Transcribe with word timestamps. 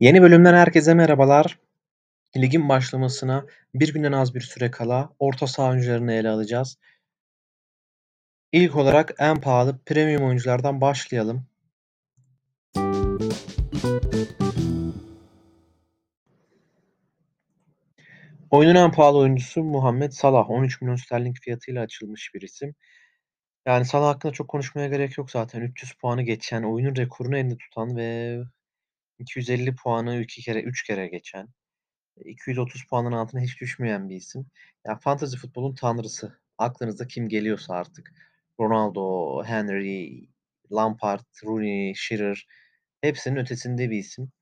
Yeni 0.00 0.22
bölümden 0.22 0.54
herkese 0.54 0.94
merhabalar. 0.94 1.58
Ligin 2.36 2.68
başlamasına 2.68 3.46
bir 3.74 3.92
günden 3.92 4.12
az 4.12 4.34
bir 4.34 4.40
süre 4.40 4.70
kala 4.70 5.10
orta 5.18 5.46
saha 5.46 5.70
oyuncularını 5.70 6.12
ele 6.12 6.28
alacağız. 6.28 6.78
İlk 8.52 8.76
olarak 8.76 9.14
en 9.18 9.40
pahalı 9.40 9.78
premium 9.86 10.22
oyunculardan 10.24 10.80
başlayalım. 10.80 11.46
Oyunun 18.50 18.74
en 18.74 18.92
pahalı 18.92 19.18
oyuncusu 19.18 19.62
Muhammed 19.62 20.12
Salah. 20.12 20.50
13 20.50 20.80
milyon 20.80 20.96
sterlin 20.96 21.32
fiyatıyla 21.32 21.82
açılmış 21.82 22.34
bir 22.34 22.42
isim. 22.42 22.74
Yani 23.66 23.84
Salah 23.84 24.08
hakkında 24.08 24.32
çok 24.32 24.48
konuşmaya 24.48 24.88
gerek 24.88 25.18
yok 25.18 25.30
zaten. 25.30 25.60
300 25.60 25.92
puanı 25.92 26.22
geçen, 26.22 26.62
oyunun 26.62 26.96
rekorunu 26.96 27.38
elinde 27.38 27.56
tutan 27.56 27.96
ve 27.96 28.38
250 29.18 29.74
puanı 29.74 30.20
2 30.20 30.42
kere 30.42 30.62
3 30.62 30.82
kere 30.82 31.06
geçen, 31.08 31.48
230 32.24 32.86
puanın 32.86 33.12
altına 33.12 33.40
hiç 33.40 33.60
düşmeyen 33.60 34.08
bir 34.08 34.16
isim. 34.16 34.46
Ya 34.86 34.98
fantasy 34.98 35.36
futbolun 35.36 35.74
tanrısı. 35.74 36.40
Aklınıza 36.58 37.06
kim 37.06 37.28
geliyorsa 37.28 37.74
artık. 37.74 38.12
Ronaldo, 38.60 39.44
Henry, 39.44 40.28
Lampard, 40.72 41.24
Rooney, 41.44 41.94
Shearer 41.96 42.46
hepsinin 43.00 43.36
ötesinde 43.36 43.90
bir 43.90 43.98
isim. 43.98 44.32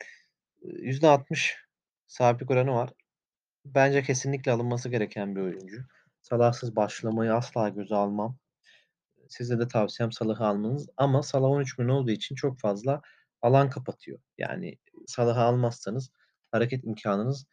%60 0.62 1.54
sabit 2.06 2.50
oranı 2.50 2.72
var. 2.72 2.90
Bence 3.64 4.02
kesinlikle 4.02 4.52
alınması 4.52 4.88
gereken 4.88 5.36
bir 5.36 5.40
oyuncu. 5.40 5.84
Salahsız 6.22 6.76
başlamayı 6.76 7.34
asla 7.34 7.68
göze 7.68 7.94
almam. 7.94 8.36
Size 9.28 9.58
de 9.58 9.68
tavsiyem 9.68 10.12
Salah'ı 10.12 10.46
almanız 10.46 10.88
ama 10.96 11.22
Salah 11.22 11.48
13 11.48 11.78
milyon 11.78 11.94
olduğu 11.94 12.10
için 12.10 12.34
çok 12.34 12.60
fazla 12.60 13.02
alan 13.44 13.70
kapatıyor. 13.70 14.18
Yani 14.38 14.78
Salah'ı 15.06 15.40
almazsanız 15.42 16.10
hareket 16.52 16.84
imkanınız 16.84 17.46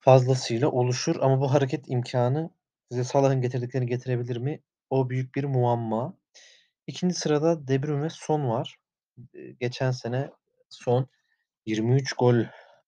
fazlasıyla 0.00 0.68
oluşur 0.68 1.16
ama 1.20 1.40
bu 1.40 1.54
hareket 1.54 1.84
imkanı 1.88 2.50
size 2.90 3.04
Salah'ın 3.04 3.40
getirdiklerini 3.40 3.88
getirebilir 3.88 4.36
mi? 4.36 4.62
O 4.90 5.10
büyük 5.10 5.34
bir 5.34 5.44
muamma. 5.44 6.18
İkinci 6.86 7.14
sırada 7.14 7.68
De 7.68 7.82
Bruyne 7.82 8.10
Son 8.10 8.48
var. 8.48 8.76
Geçen 9.60 9.90
sene 9.90 10.30
Son 10.70 11.08
23 11.66 12.12
gol 12.12 12.44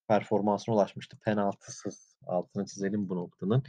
performansına 0.08 0.75
ulaşmıştı 0.75 1.19
penaltısız. 1.25 2.17
Altını 2.27 2.67
çizelim 2.67 3.08
bu 3.08 3.17
noktanın. 3.17 3.64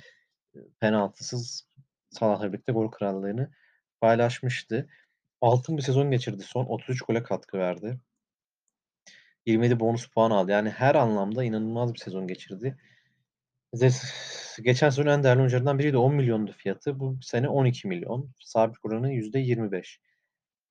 Penaltısız 0.79 1.67
Salah'la 2.11 2.53
birlikte 2.53 2.71
gol 2.71 2.91
krallığını 2.91 3.51
paylaşmıştı. 4.01 4.89
Altın 5.41 5.77
bir 5.77 5.81
sezon 5.81 6.11
geçirdi 6.11 6.43
Son. 6.43 6.65
33 6.65 7.01
gole 7.01 7.23
katkı 7.23 7.57
verdi. 7.57 7.99
27 9.47 9.79
bonus 9.79 10.07
puan 10.07 10.31
aldı. 10.31 10.51
Yani 10.51 10.69
her 10.69 10.95
anlamda 10.95 11.43
inanılmaz 11.43 11.93
bir 11.93 11.99
sezon 11.99 12.27
geçirdi. 12.27 12.77
Geçen 14.63 14.89
sezon 14.89 15.07
en 15.07 15.23
değerli 15.23 15.39
oyuncularından 15.39 15.79
biriydi. 15.79 15.97
10 15.97 16.15
milyondu 16.15 16.51
fiyatı. 16.51 16.99
Bu 16.99 17.17
sene 17.21 17.49
12 17.49 17.87
milyon. 17.87 18.31
Sabit 18.39 18.77
oranı 18.85 19.13
%25. 19.13 19.99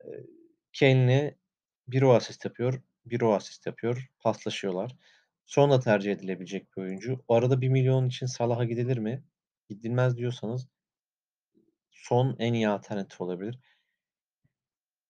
Eee, 0.04 0.26
Kane'le 0.80 1.36
bir 1.88 2.02
o 2.02 2.14
asist 2.14 2.44
yapıyor, 2.44 2.82
bir 3.06 3.20
o 3.22 3.34
asist 3.34 3.66
yapıyor. 3.66 4.08
Paslaşıyorlar. 4.20 4.96
Son 5.46 5.70
da 5.70 5.80
tercih 5.80 6.12
edilebilecek 6.12 6.76
bir 6.76 6.82
oyuncu. 6.82 7.24
O 7.28 7.34
arada 7.34 7.60
1 7.60 7.68
milyon 7.68 8.08
için 8.08 8.26
Salah'a 8.26 8.64
gidilir 8.64 8.98
mi? 8.98 9.24
Gidilmez 9.70 10.16
diyorsanız 10.18 10.68
Son 11.90 12.36
en 12.38 12.52
iyi 12.54 12.68
alternatif 12.68 13.20
olabilir. 13.20 13.58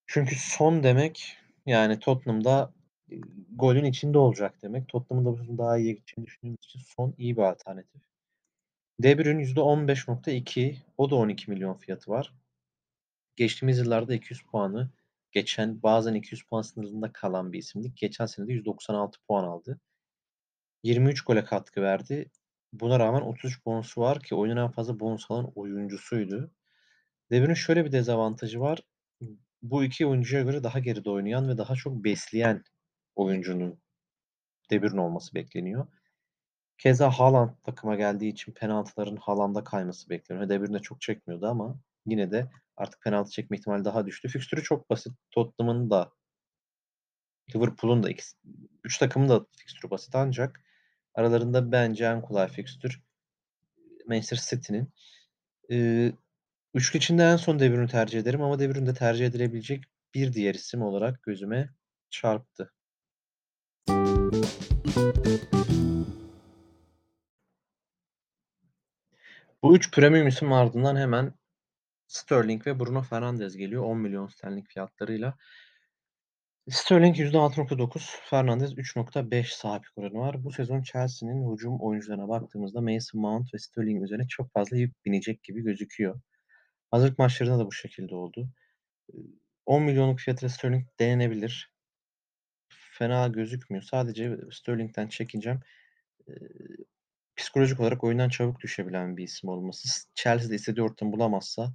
Çünkü 0.07 0.37
Son 0.39 0.83
demek, 0.83 1.37
yani 1.67 1.99
Tottenham'da, 1.99 2.73
golün 3.57 3.85
içinde 3.85 4.19
olacak 4.19 4.63
demek. 4.63 4.89
Tottenham'ın 4.89 5.27
da 5.27 5.49
bu 5.49 5.59
daha 5.59 5.79
iyiye 5.79 5.93
gideceğini 5.93 6.27
düşündüğümüz 6.27 6.65
için 6.65 6.81
Son 6.81 7.15
iyi 7.19 7.37
bir 7.37 7.43
alternatif. 7.43 8.03
De 9.03 9.19
Bruyne 9.19 9.43
%15.2 9.43 10.77
o 10.99 11.11
da 11.11 11.15
12 11.15 11.51
milyon 11.51 11.75
fiyatı 11.75 12.11
var. 12.11 12.35
Geçtiğimiz 13.37 13.79
yıllarda 13.79 14.15
200 14.15 14.43
puanı 14.43 14.91
geçen, 15.33 15.83
bazen 15.83 16.15
200 16.15 16.43
puan 16.43 16.63
sınırında 16.63 17.13
kalan 17.13 17.53
bir 17.53 17.59
isimdi. 17.59 17.93
Geçen 17.97 18.27
sene 18.27 18.49
de 18.49 18.53
196 18.53 19.19
puan 19.29 19.45
aldı. 19.45 19.81
23 20.83 21.25
gole 21.25 21.45
katkı 21.45 21.83
verdi. 21.83 22.31
Buna 22.73 22.99
rağmen 23.01 23.21
33 23.21 23.67
bonusu 23.67 24.01
var 24.01 24.23
ki 24.23 24.35
oyunun 24.35 24.57
en 24.57 24.71
fazla 24.71 25.01
bonus 25.01 25.31
alan 25.31 25.53
oyuncusuydu. 25.55 26.51
De 27.31 27.39
Bruyne'nin 27.39 27.55
şöyle 27.55 27.85
bir 27.85 27.93
dezavantajı 27.93 28.61
var. 28.61 28.83
Bu 29.63 29.85
2 29.85 30.07
oyuncuya 30.07 30.43
göre 30.43 30.63
daha 30.65 30.79
geride 30.79 31.11
oynayan 31.11 31.49
ve 31.49 31.59
daha 31.59 31.75
çok 31.77 32.05
besleyen 32.05 32.65
oyuncunun 33.17 33.81
De 34.71 34.99
olması 34.99 35.35
bekleniyor. 35.35 35.87
Keza 36.79 37.11
Haaland 37.11 37.51
takıma 37.65 37.97
geldiği 37.97 38.29
için 38.33 38.53
penaltıların 38.53 39.17
Haaland'a 39.17 39.65
kayması 39.65 40.11
bekleniyor. 40.11 40.49
De 40.49 40.61
çok 40.81 41.01
çekmiyordu 41.01 41.47
ama 41.47 41.81
yine 42.07 42.31
de 42.31 42.51
artık 42.77 43.03
penaltı 43.03 43.31
çekme 43.31 43.57
ihtimali 43.59 43.85
daha 43.85 44.07
düştü. 44.07 44.29
Fikstürü 44.29 44.63
çok 44.63 44.91
basit. 44.91 45.15
Tottenham'ın 45.31 45.91
da 45.91 46.13
Liverpool'un 47.55 48.03
da 48.03 48.11
ikisi 48.11 48.37
3 48.85 48.99
takımın 48.99 49.29
da 49.29 49.47
fikstürü 49.57 49.91
basit 49.91 50.15
ancak 50.15 50.61
aralarında 51.15 51.73
bence 51.73 52.05
en 52.05 52.23
kolay 52.23 52.49
fikstür 52.49 53.03
Manchester 54.07 54.39
City'nin. 54.51 54.93
Eee, 55.71 56.13
üçlü 56.75 56.99
içinde 56.99 57.25
en 57.25 57.37
son 57.37 57.61
De 57.61 57.89
tercih 57.89 58.21
ederim 58.21 58.43
ama 58.43 58.61
de 58.87 58.95
tercih 58.95 59.27
edilebilecek 59.27 59.85
bir 60.15 60.35
diğer 60.35 60.55
isim 60.57 60.83
olarak 60.83 61.25
gözüme 61.25 61.71
çarptı. 62.11 62.73
Bu 69.63 69.77
3 69.77 69.91
premium 69.91 70.29
isim 70.29 70.53
ardından 70.53 70.97
hemen 70.97 71.35
Sterling 72.07 72.67
ve 72.67 72.81
Bruno 72.81 73.03
Fernandes 73.03 73.57
geliyor 73.57 73.85
10 73.85 73.99
milyon 73.99 74.27
sterlin 74.27 74.63
fiyatlarıyla. 74.63 75.35
Sterling 76.71 77.17
%6.9, 77.17 78.21
Fernandes 78.25 78.73
3.5 78.73 79.55
sabit 79.55 79.89
oranı 79.97 80.19
var. 80.19 80.45
Bu 80.45 80.53
sezon 80.53 80.83
Chelsea'nin 80.83 81.53
hücum 81.53 81.81
oyuncularına 81.81 82.29
baktığımızda 82.29 82.81
Mason 82.81 83.21
Mount 83.21 83.55
ve 83.55 83.59
Sterling 83.59 84.05
üzerine 84.05 84.29
çok 84.29 84.53
fazla 84.53 84.77
yük 84.77 85.05
binecek 85.05 85.43
gibi 85.43 85.63
gözüküyor. 85.63 86.21
Hazırlık 86.91 87.19
maçlarında 87.19 87.59
da 87.59 87.67
bu 87.67 87.73
şekilde 87.73 88.15
oldu. 88.15 88.49
Eee, 89.15 89.21
10 89.67 89.83
milyonluk 89.83 90.19
fiyatıyla 90.21 90.49
Sterling 90.49 90.87
denenebilir. 91.01 91.76
Fena 92.99 93.29
gözükmüyor. 93.29 93.83
Sadece 93.85 94.37
Sterling'den 94.53 95.09
çekincem, 95.09 95.61
eee, 96.29 96.37
psikolojik 97.37 97.81
olarak 97.81 98.05
oyundan 98.05 98.29
çabuk 98.29 98.61
düşebilen 98.61 99.17
bir 99.17 99.25
isim 99.25 99.49
olması. 99.51 99.89
Chelsea'de 100.15 100.55
istediği 100.55 100.83
ortamı 100.83 101.13
bulamazsa, 101.13 101.75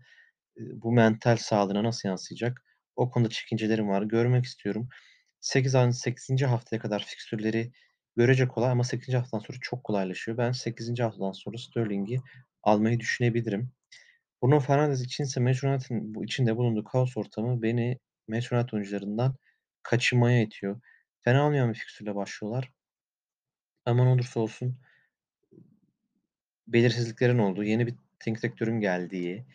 eee, 0.57 0.65
bu 0.73 0.91
mental 0.93 1.37
sağlığına 1.37 1.83
nasıl 1.83 2.09
yansıyacak? 2.09 2.63
O 2.95 3.11
konuda 3.11 3.29
çekincelerim 3.29 3.89
var. 3.89 4.03
Görmek 4.03 4.45
istiyorum. 4.45 4.89
8 5.41 5.75
an 5.75 5.91
8. 5.91 6.47
haftaya 6.47 6.81
kadar 6.81 7.05
fikstürleri 7.05 7.71
görece 8.17 8.47
kolay 8.47 8.71
ama 8.71 8.83
8. 8.83 9.17
haftadan 9.17 9.39
sonra 9.43 9.57
çok 9.61 9.83
kolaylaşıyor. 9.83 10.37
Ben 10.39 10.51
8. 10.51 11.03
haftadan 11.03 11.31
sonra 11.31 11.57
Sterling'i 11.57 12.17
almayı 12.63 12.99
düşünebilirim. 12.99 13.71
Bruno 14.43 14.59
Fernandes 14.59 15.01
içinse 15.01 15.39
Manchester 15.39 15.69
United'ın 15.69 16.23
içinde 16.23 16.57
bulunduğu 16.57 16.83
kaos 16.83 17.17
ortamı 17.17 17.61
beni 17.61 17.99
Manchester 18.27 18.69
oyuncularından 18.73 19.35
kaçınmaya 19.83 20.41
itiyor. 20.41 20.81
Fena 21.21 21.45
olmayan 21.45 21.69
bir 21.69 21.75
fikstürle 21.79 22.15
başlıyorlar. 22.15 22.71
Ama 23.85 24.03
ne 24.03 24.09
olursa 24.09 24.39
olsun 24.39 24.77
belirsizliklerin 26.67 27.37
olduğu, 27.37 27.63
yeni 27.63 27.87
bir 27.87 27.95
teknik 28.19 28.43
direktörün 28.43 28.79
geldiği, 28.79 29.45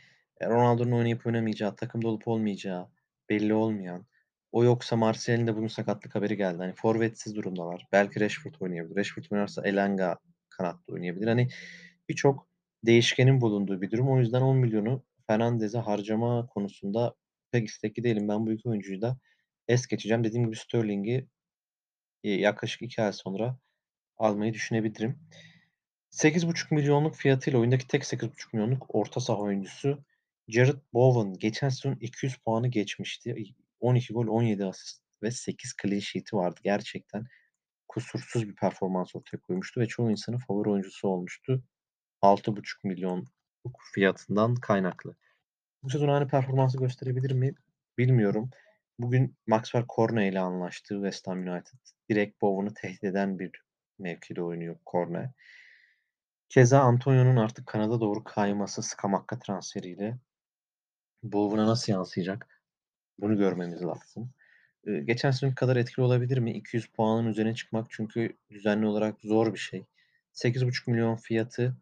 eee, 0.40 0.48
Ronaldo'nun 0.48 0.92
oynayıp 0.92 1.26
oynamayacağı, 1.26 1.76
takımda 1.76 2.08
olup 2.08 2.28
olmayacağı 2.28 2.88
belli 3.30 3.54
olmayan, 3.54 4.06
o 4.52 4.64
yoksa 4.64 4.96
Martial'in 4.96 5.46
de 5.46 5.56
bugün 5.56 5.68
sakatlık 5.68 6.14
haberi 6.14 6.36
geldi. 6.36 6.58
Hani 6.58 6.72
forvetsiz 6.74 7.36
durumdalar. 7.36 7.86
Belki 7.92 8.20
Rashford 8.20 8.54
oynayabilir. 8.60 8.96
Rashford 8.96 9.24
oynarsa 9.30 9.62
Elanga 9.68 10.18
kanatta 10.50 10.92
oynayabilir. 10.92 11.26
Hani 11.26 11.48
birçok 12.08 12.48
değişkenin 12.86 13.40
bulunduğu 13.40 13.80
bir 13.82 13.90
durum. 13.90 14.10
O 14.10 14.18
yüzden 14.18 14.42
10 14.42 14.56
milyonu 14.56 15.02
Fernandes'e 15.26 15.78
harcama 15.78 16.46
konusunda 16.46 17.14
pek 17.52 17.68
istekli 17.68 18.04
değilim. 18.04 18.28
Ben 18.28 18.46
bu 18.46 18.52
2 18.52 18.68
oyuncuyu 18.68 19.02
da 19.02 19.18
es 19.68 19.86
geçeceğim. 19.86 20.24
Dediğim 20.24 20.46
gibi 20.46 20.56
Sterling'i, 20.56 21.26
yaklaşık 22.31 22.82
2 22.82 23.02
ay 23.02 23.12
sonra 23.12 23.58
almayı 24.19 24.55
düşünebilirim. 24.55 25.19
8,5 26.11 26.75
milyonluk 26.75 27.14
fiyatıyla 27.14 27.58
oyundaki 27.58 27.88
tek 27.88 28.02
8,5 28.02 28.31
milyonluk 28.52 28.94
orta 28.94 29.20
saha 29.20 29.38
oyuncusu 29.38 30.05
Jarrod 30.49 30.81
Bowen. 30.93 31.34
Geçen 31.34 31.69
sezon 31.69 31.96
200 32.00 32.37
puanı 32.37 32.69
geçmişti. 32.69 33.31
İ 33.31 33.55
12 33.81 34.12
gol, 34.12 34.26
17 34.26 34.64
asist 34.64 35.02
ve 35.23 35.31
8 35.31 35.75
clean 35.82 36.00
sheet'i 36.00 36.37
vardı. 36.37 36.61
Gerçekten 36.64 37.26
kusursuz 37.88 38.49
bir 38.49 38.55
performans 38.55 39.17
ortaya 39.17 39.38
koymuştu 39.38 39.81
ve 39.81 39.87
çoğu 39.87 40.11
insanın 40.11 40.38
favori 40.38 40.70
oyuncusu 40.70 41.08
olmuştu. 41.08 41.62
6,5 42.23 42.62
milyonluk 42.84 43.28
fiyatından 43.94 44.55
kaynaklı. 44.55 45.17
Bu 45.82 45.90
sezon 45.90 46.08
aynı 46.08 46.28
performansı 46.28 46.78
gösterebilir 46.78 47.31
mi 47.31 47.55
bilmiyorum. 47.99 48.50
Bugün 48.98 49.37
Maxwell 49.46 49.84
Cornet 49.96 50.32
ile 50.32 50.40
anlaştı 50.40 50.94
West 50.94 51.26
Ham 51.26 51.38
United. 51.48 51.78
Direkt 52.10 52.43
Bowen'ı 52.43 52.75
tehdit 52.75 53.04
eden 53.04 53.38
bir 53.38 53.50
mevkide 53.98 54.43
oynuyor 54.43 54.76
Cornet. 54.87 55.31
Keza 56.48 56.81
Antonio'nun 56.81 57.37
artık 57.37 57.66
kanada 57.66 58.00
doğru 58.00 58.25
kayması 58.25 58.82
Scamacca 58.82 59.38
transferiyle 59.38 60.19
Bowen'a 61.22 61.66
nasıl 61.66 61.93
yansıyacak? 61.93 62.62
Bunu 63.19 63.38
görmemiz 63.38 63.82
lazım. 63.84 64.31
Eee, 64.87 65.00
geçen 65.00 65.31
sezonki 65.31 65.54
kadar 65.54 65.76
etkili 65.76 66.04
olabilir 66.04 66.38
mi? 66.38 66.52
200 66.52 66.87
puanın 66.87 67.26
üzerine 67.28 67.54
çıkmak 67.54 67.87
çünkü 67.90 68.38
düzenli 68.50 68.87
olarak 68.87 69.20
zor 69.20 69.54
bir 69.54 69.58
şey. 69.58 69.87
8,5 70.32 71.16
fiyatı, 71.16 71.76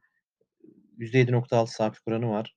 %7.6 0.99 1.73
sabit 1.73 2.01
oranı 2.07 2.31
var. 2.31 2.57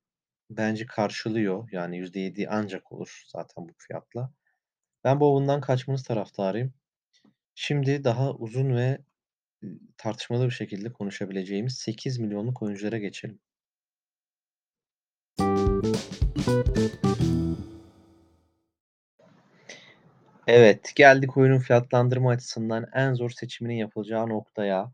Bence 0.50 0.86
karşılıyor. 0.86 1.70
Yani 1.72 1.98
%7 1.98 2.50
ancak 2.50 2.92
olur 2.92 3.24
zaten 3.28 3.70
bu 3.70 3.74
fiyatla. 3.78 4.34
Ben 5.04 5.20
Bowen'dan 5.20 5.62
kaçmanız 5.62 6.04
taraftarıyım. 6.04 6.74
Şimdi 7.56 8.04
daha 8.04 8.34
uzun 8.34 8.76
ve, 8.76 8.98
tartışmalı 9.98 10.46
bir 10.46 10.52
şekilde 10.52 10.94
konuşabileceğimiz 10.94 11.74
8.000.000'luk 11.74 12.64
oyunculara 12.66 12.98
geçelim. 12.98 13.40
Evet, 20.48 20.92
geldik 20.96 21.38
oyunun 21.38 21.60
fiyatlandırma 21.60 22.32
açısından 22.32 22.86
en 22.94 23.14
zor 23.14 23.30
seçiminin 23.30 23.76
yapılacağı 23.76 24.30
noktaya. 24.30 24.92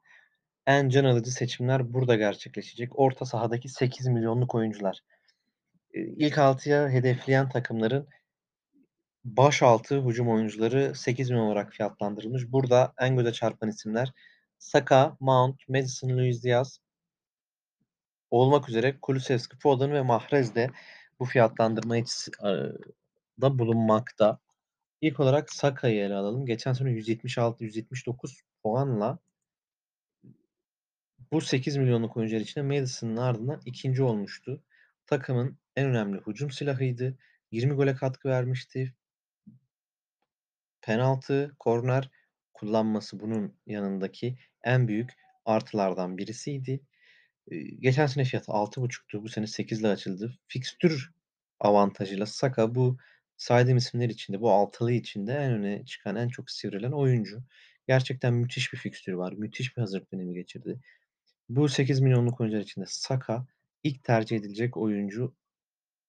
En 0.68 0.90
can 0.90 1.06
alıcı 1.06 1.32
seçimler 1.32 1.94
burada 1.94 2.16
gerçekleşecek. 2.16 3.00
Orta 3.00 3.26
sahadaki 3.26 3.70
8.000.000'luk 3.70 4.56
oyuncular. 4.58 5.00
Eee, 5.94 6.14
ilk 6.18 6.38
6'ya 6.38 6.90
hedefleyen 6.90 7.50
takımların 7.50 8.08
başaltı 9.26 10.02
hücum 10.02 10.30
oyuncuları 10.30 10.96
8.000.000 10.96 11.40
olarak 11.40 11.74
fiyatlandırılmış. 11.74 12.52
Burada 12.52 12.94
en 13.00 13.18
göze 13.18 13.32
çarpan 13.34 13.70
isimler 13.70 14.12
Saka, 14.60 15.18
Mount, 15.20 15.70
Maddison, 15.70 16.10
Luis 16.10 16.44
Diaz 16.44 16.80
olmak 18.32 18.70
üzere 18.70 19.00
Kulusevski, 19.02 19.58
Foden 19.58 19.94
ve 19.94 20.02
Mahrez 20.02 20.56
de 20.56 20.70
bu 21.20 21.26
fiyatlandırma 21.26 21.96
aaa, 22.42 22.70
da 23.42 23.60
bulunmakta. 23.60 24.40
İlk 25.02 25.20
olarak 25.20 25.54
Saka'yı 25.54 26.04
ele 26.04 26.16
alalım. 26.16 26.46
Geçen 26.46 26.74
sene 26.74 26.90
176-179 26.90 28.42
puanla 28.64 29.20
bu 31.32 31.42
8.000.000'luk 31.42 32.18
oyuncular 32.18 32.42
içinde 32.42 32.64
Maddison'ın 32.64 33.18
ardından 33.18 33.60
2'nci 33.60 34.04
olmuştu. 34.04 34.64
Takımın 35.06 35.58
en 35.76 35.86
önemli 35.86 36.22
hücum 36.28 36.52
silahıydı. 36.52 37.18
20 37.52 37.74
gole 37.74 37.96
katkı 37.96 38.30
vermişti. 38.30 38.94
Penaltı, 40.84 41.56
korner 41.60 42.10
kullanması 42.54 43.20
bunun 43.20 43.58
yanındaki 43.66 44.38
en 44.64 44.88
büyük 44.88 45.12
artılardan 45.46 46.18
birisiydi. 46.18 46.82
Geçen 47.80 48.08
sene 48.08 48.26
fiyatı 48.26 48.52
6.5'tu. 48.52 49.24
Bu 49.24 49.30
sene 49.30 49.46
8'le 49.46 49.88
açıldı. 49.88 50.34
Fikstür 50.48 51.12
avantajıyla 51.60 52.26
Saka 52.26 52.76
bu 52.76 52.98
saydığım 53.38 53.78
isimler 53.78 54.10
içinde, 54.10 54.42
bu 54.42 54.52
altılı 54.52 54.92
içinde 54.92 55.34
en 55.34 55.52
öne 55.52 55.86
çıkan, 55.86 56.16
en 56.16 56.28
çok 56.28 56.52
sivrilen 56.52 56.92
oyuncu. 56.92 57.44
Gerçekten 57.88 58.34
müthiş 58.34 58.74
bir 58.74 58.78
fikstürü 58.78 59.18
var. 59.18 59.34
Müthiş 59.34 59.78
bir 59.78 59.82
hazırlık 59.82 60.14
dönemi 60.14 60.34
geçirdi. 60.34 60.80
Bu 61.50 61.70
8.000.000'luk 61.70 62.42
oyuncular 62.42 62.62
içinde 62.62 62.86
Saka 62.88 63.48
ilk 63.84 64.04
tercih 64.04 64.38
edilecek 64.38 64.78
oyuncu 64.78 65.36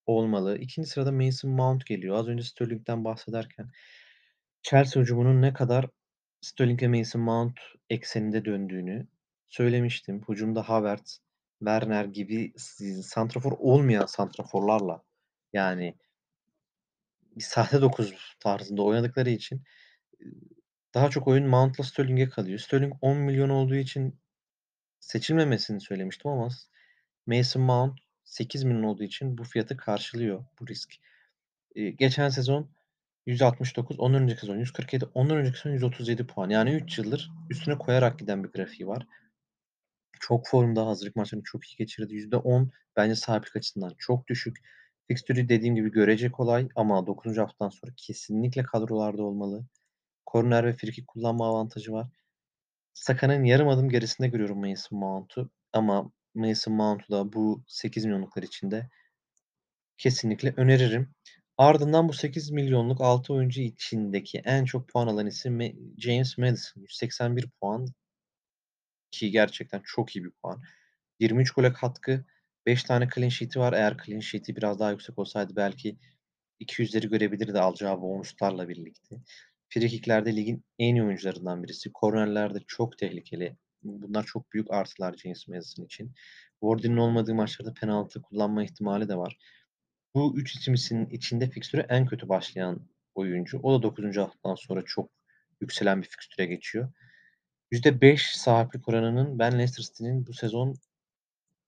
olmalı. 0.06 0.58
2'nci 0.58 0.86
sırada 0.86 1.12
Mason 1.12 1.50
Mount 1.50 1.86
geliyor. 1.86 2.16
Az 2.16 2.28
önce 2.28 2.44
Sterling'den 2.44 3.04
bahsederken 3.04 3.70
Chelsea 4.64 5.02
hücumunun 5.02 5.42
ne 5.42 5.52
kadar 5.52 5.86
Sterling 6.40 6.82
ve 6.82 6.88
Mason 6.88 7.22
Mount 7.22 7.60
ekseninde 7.90 8.44
döndüğünü 8.44 9.06
söylemiştim. 9.46 10.24
Hücumda 10.28 10.68
Havertz, 10.68 11.20
Werner 11.58 12.04
gibi 12.04 12.52
santrafor 13.02 13.52
olmayan 13.52 14.06
santraforlarla 14.06 15.02
yani 15.52 15.98
bir 17.36 17.42
sahte 17.42 17.80
9 17.82 18.36
tarzında 18.40 18.82
oynadıkları 18.82 19.30
için, 19.30 19.62
daha 20.94 21.10
çok 21.10 21.28
oyun 21.28 21.46
Mount'la 21.46 21.84
Sterling'e 21.84 22.28
kalıyor. 22.28 22.58
Sterling 22.58 22.92
10.000.000 23.02 23.50
olduğu 23.50 23.74
için 23.74 24.20
seçilmemesini 25.00 25.80
söylemiştim 25.80 26.30
ama 26.30 26.48
Mason 27.26 27.62
Mount 27.62 27.98
8.000.000 28.24 28.86
olduğu 28.86 29.02
için 29.02 29.38
bu 29.38 29.44
fiyatı 29.44 29.76
karşılıyor 29.76 30.44
bu 30.60 30.68
risk. 30.68 30.94
Geçen 31.74 32.28
sezon 32.28 32.70
169, 33.26 34.00
ondan 34.00 34.22
önceki 34.22 34.40
sezon 34.40 34.56
147, 34.58 35.04
ondan 35.14 35.36
önceki 35.36 35.58
sezon 35.58 35.74
137 35.74 36.26
puan. 36.26 36.50
Yani 36.50 36.70
3 36.74 36.98
yıldır 36.98 37.30
üstüne 37.50 37.78
koyarak 37.78 38.18
giden 38.18 38.44
bir 38.44 38.48
grafiği 38.48 38.88
var. 38.88 39.06
Çok 40.20 40.48
formda, 40.48 40.86
hazırlık 40.86 41.16
maçlarını 41.16 41.44
çok 41.44 41.64
iyi 41.68 41.76
geçirdi. 41.76 42.14
%10 42.14 42.70
bence 42.96 43.14
sahiplik 43.14 43.56
açısından 43.56 43.94
çok 43.98 44.28
düşük. 44.28 44.56
Fikstürü 45.08 45.48
dediğim 45.48 45.74
gibi 45.74 45.90
görece 45.90 46.30
kolay 46.32 46.68
ama 46.76 47.06
9. 47.06 47.38
haftadan 47.38 47.68
sonra 47.70 47.92
kesinlikle 47.96 48.62
kadrolarda 48.62 49.22
olmalı. 49.22 49.66
Korner 50.26 50.66
ve 50.66 50.72
frikik 50.76 51.06
kullanma 51.06 51.48
avantajı 51.48 51.92
var. 51.92 52.08
Saka'nın 52.94 53.44
yarım 53.44 53.68
adım 53.68 53.88
gerisinde 53.88 54.28
görüyorum 54.28 54.68
Mason 54.68 54.98
Mount'u 54.98 55.50
ama 55.72 56.12
Mason 56.34 56.74
Mount'u 56.74 57.12
da 57.12 57.32
bu 57.32 57.64
8.000.000'luklar 57.68 58.44
içinde 58.44 58.88
kesinlikle 59.98 60.54
öneririm. 60.56 61.14
Ardından 61.58 62.08
bu 62.08 62.12
8.000.000'luk 62.12 63.02
6 63.02 63.32
oyuncu 63.32 63.60
içindeki 63.60 64.38
en 64.44 64.64
çok 64.64 64.88
puan 64.88 65.06
alan 65.06 65.26
isim 65.26 65.56
Me 65.56 65.74
James 65.98 66.38
Maddison. 66.38 66.82
181 66.82 67.50
puan 67.60 67.86
ki 69.10 69.30
gerçekten 69.30 69.82
çok 69.84 70.16
iyi 70.16 70.24
bir 70.24 70.30
puan. 70.30 70.62
23 71.20 71.50
gole 71.50 71.72
katkı, 71.72 72.24
5 72.66 72.84
tane 72.84 73.08
clean 73.14 73.28
sheet'i 73.28 73.60
var. 73.60 73.72
Eğer 73.72 73.96
clean 74.06 74.20
sheet'i 74.20 74.56
biraz 74.56 74.80
daha 74.80 74.90
yüksek 74.90 75.18
olsaydı 75.18 75.56
belki 75.56 75.98
200'leri 76.60 77.08
görebilirdi 77.08 77.60
alacağı 77.60 78.00
bonuslarla 78.00 78.68
birlikte. 78.68 79.16
Frikik'lerde 79.68 80.36
ligin 80.36 80.64
en 80.78 80.94
iyi 80.94 81.02
oyuncularından 81.04 81.62
birisi. 81.62 81.92
Kornerlerde 81.92 82.58
çok 82.66 82.98
tehlikeli. 82.98 83.56
Bunlar 83.82 84.24
çok 84.24 84.52
büyük 84.52 84.70
artılar 84.70 85.16
James 85.16 85.48
Maddison 85.48 85.84
için. 85.84 86.14
Wardy'nin 86.60 86.96
olmadığı 86.96 87.34
maçlarda 87.34 87.74
penaltı 87.74 88.22
kullanma 88.22 88.64
ihtimali 88.64 89.08
de 89.08 89.16
var. 89.16 89.38
Bu 90.14 90.36
3 90.36 90.68
isim 90.68 91.08
içinde 91.10 91.50
fikstüre 91.50 91.86
en 91.88 92.06
kötü 92.06 92.28
başlayan 92.28 92.80
oyuncu. 93.14 93.58
O 93.62 93.78
da 93.78 93.82
9. 93.82 94.20
haftadan 94.20 94.54
sonra 94.54 94.82
çok 94.82 95.10
yükselen 95.60 96.02
bir 96.02 96.08
fikstüre 96.08 96.46
geçiyor. 96.46 96.92
%5 97.72 98.36
sahiplik 98.36 98.88
oranının 98.88 99.38
ben 99.38 99.52
Leicester 99.52 99.84
City'nin 99.84 100.26
bu 100.26 100.32
sezon 100.32 100.74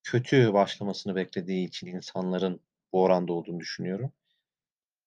kötü 0.02 0.52
başlamasını 0.52 1.16
beklediği 1.16 1.66
için 1.68 1.86
insanların 1.86 2.60
bu 2.92 3.02
oranda 3.02 3.32
olduğunu 3.32 3.60
düşünüyorum. 3.60 4.12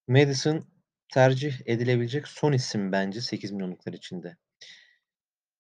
Maddison 0.08 0.66
tercih 1.14 1.54
edilebilecek 1.66 2.28
son 2.28 2.54
isim 2.54 2.92
bence 2.92 3.20
8.000.000'luklar 3.22 3.96
içinde. 3.96 4.38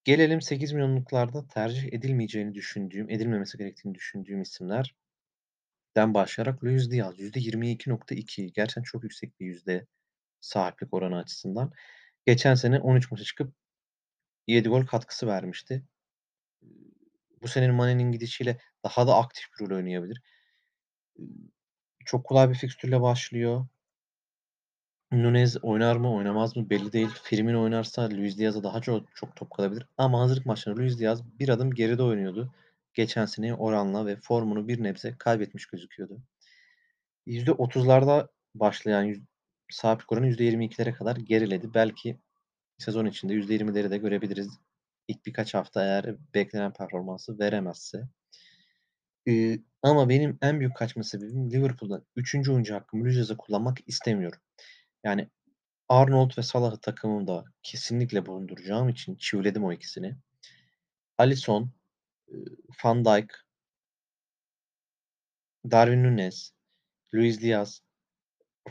Gelelim 0.03 0.39
8.000.000'luklarda 0.41 1.47
tercih 1.47 1.93
edilmeyeceğini 1.93 2.53
düşündüğüm, 2.53 3.09
edilmemesi 3.09 3.57
gerektiğini 3.57 3.95
düşündüğüm 3.95 4.41
isimlerden 5.89 6.13
başlayarak 6.13 6.63
Luis 6.63 6.91
Diaz 6.91 7.19
%22.2 7.19 8.53
gerçekten 8.53 8.83
çok 8.83 9.03
yüksek 9.03 9.39
bir 9.39 9.45
yüzde 9.45 9.87
sahiplik 10.41 10.93
oranı 10.93 11.17
açısından. 11.17 11.71
Geçen 12.25 12.55
sene 12.55 12.79
13 12.79 13.11
maça 13.11 13.23
çıkıp 13.23 13.53
7 14.47 14.69
gol 14.69 14.85
katkısı 14.85 15.27
vermişti. 15.27 15.83
Bu 17.41 17.47
senenin 17.47 17.75
Mane'nin 17.75 18.11
gidişiyle 18.11 18.57
daha 18.83 19.07
da 19.07 19.15
aktif 19.15 19.45
bir 19.53 19.65
rol 19.65 19.75
oynayabilir. 19.75 20.21
Çok 22.05 22.25
kolay 22.25 22.49
bir 22.49 22.55
fikstürle 22.55 23.01
başlıyor. 23.01 23.67
Nunez 25.11 25.57
oynar 25.63 25.95
mı, 25.95 26.13
oynamaz 26.13 26.57
mı 26.57 26.69
belli 26.69 26.91
değil. 26.91 27.09
Firmino 27.23 27.61
oynarsa 27.63 28.09
Luis 28.09 28.37
Diaz'a 28.37 28.63
daha 28.63 28.81
çok 28.81 29.15
çok 29.15 29.35
top 29.35 29.51
kalabilir 29.51 29.85
ama 29.97 30.21
hazırlık 30.21 30.45
maçlarında 30.45 30.81
Luis 30.81 30.99
Diaz 30.99 31.23
bir 31.39 31.49
adım 31.49 31.71
geride 31.71 32.03
oynuyordu. 32.03 32.51
Geçen 32.93 33.25
seneye 33.25 33.53
oranla 33.53 34.05
ve 34.05 34.15
formunu 34.15 34.67
bir 34.67 34.83
nebze 34.83 35.15
kaybetmiş 35.17 35.65
gözüküyordu. 35.65 36.21
%30'larda 37.27 38.27
başlayan 38.55 39.27
sahiplik 39.71 40.11
oranı 40.11 40.27
%22'lere 40.27 40.93
kadar 40.93 41.15
geriledi. 41.15 41.73
Belki 41.73 42.19
sezon 42.77 43.05
içinde 43.05 43.33
%20'leri 43.33 43.91
de 43.91 43.97
görebiliriz. 43.97 44.59
İlk 45.07 45.25
birkaç 45.25 45.53
hafta 45.53 45.83
eğer 45.83 46.15
beklenen 46.33 46.73
performansı 46.73 47.39
veremezse. 47.39 48.09
Eee, 49.25 49.59
ama 49.83 50.09
benim 50.09 50.37
en 50.41 50.59
büyük 50.59 50.75
kaçma 50.75 51.03
sebebim 51.03 51.51
Liverpool'da 51.51 52.01
3. 52.15 52.51
oyuncu 52.51 52.75
hakkımı 52.75 53.05
Diaz'a 53.13 53.37
kullanmak 53.37 53.77
istemiyorum. 53.87 54.39
Yani 55.03 55.29
Arnold 55.89 56.37
ve 56.37 56.43
Salah'ı 56.43 56.79
takımımda 56.81 57.45
kesinlikle 57.63 58.25
bulunduracağım 58.25 58.89
için 58.89 59.15
çiviledim 59.15 59.63
o 59.63 59.73
ikisini. 59.73 60.15
Alisson, 61.17 61.71
Van 62.83 63.05
Dijk 63.05 63.33
Darwin 65.71 66.03
Núñez, 66.03 66.51
Luis 67.13 67.41
Diaz, 67.41 67.83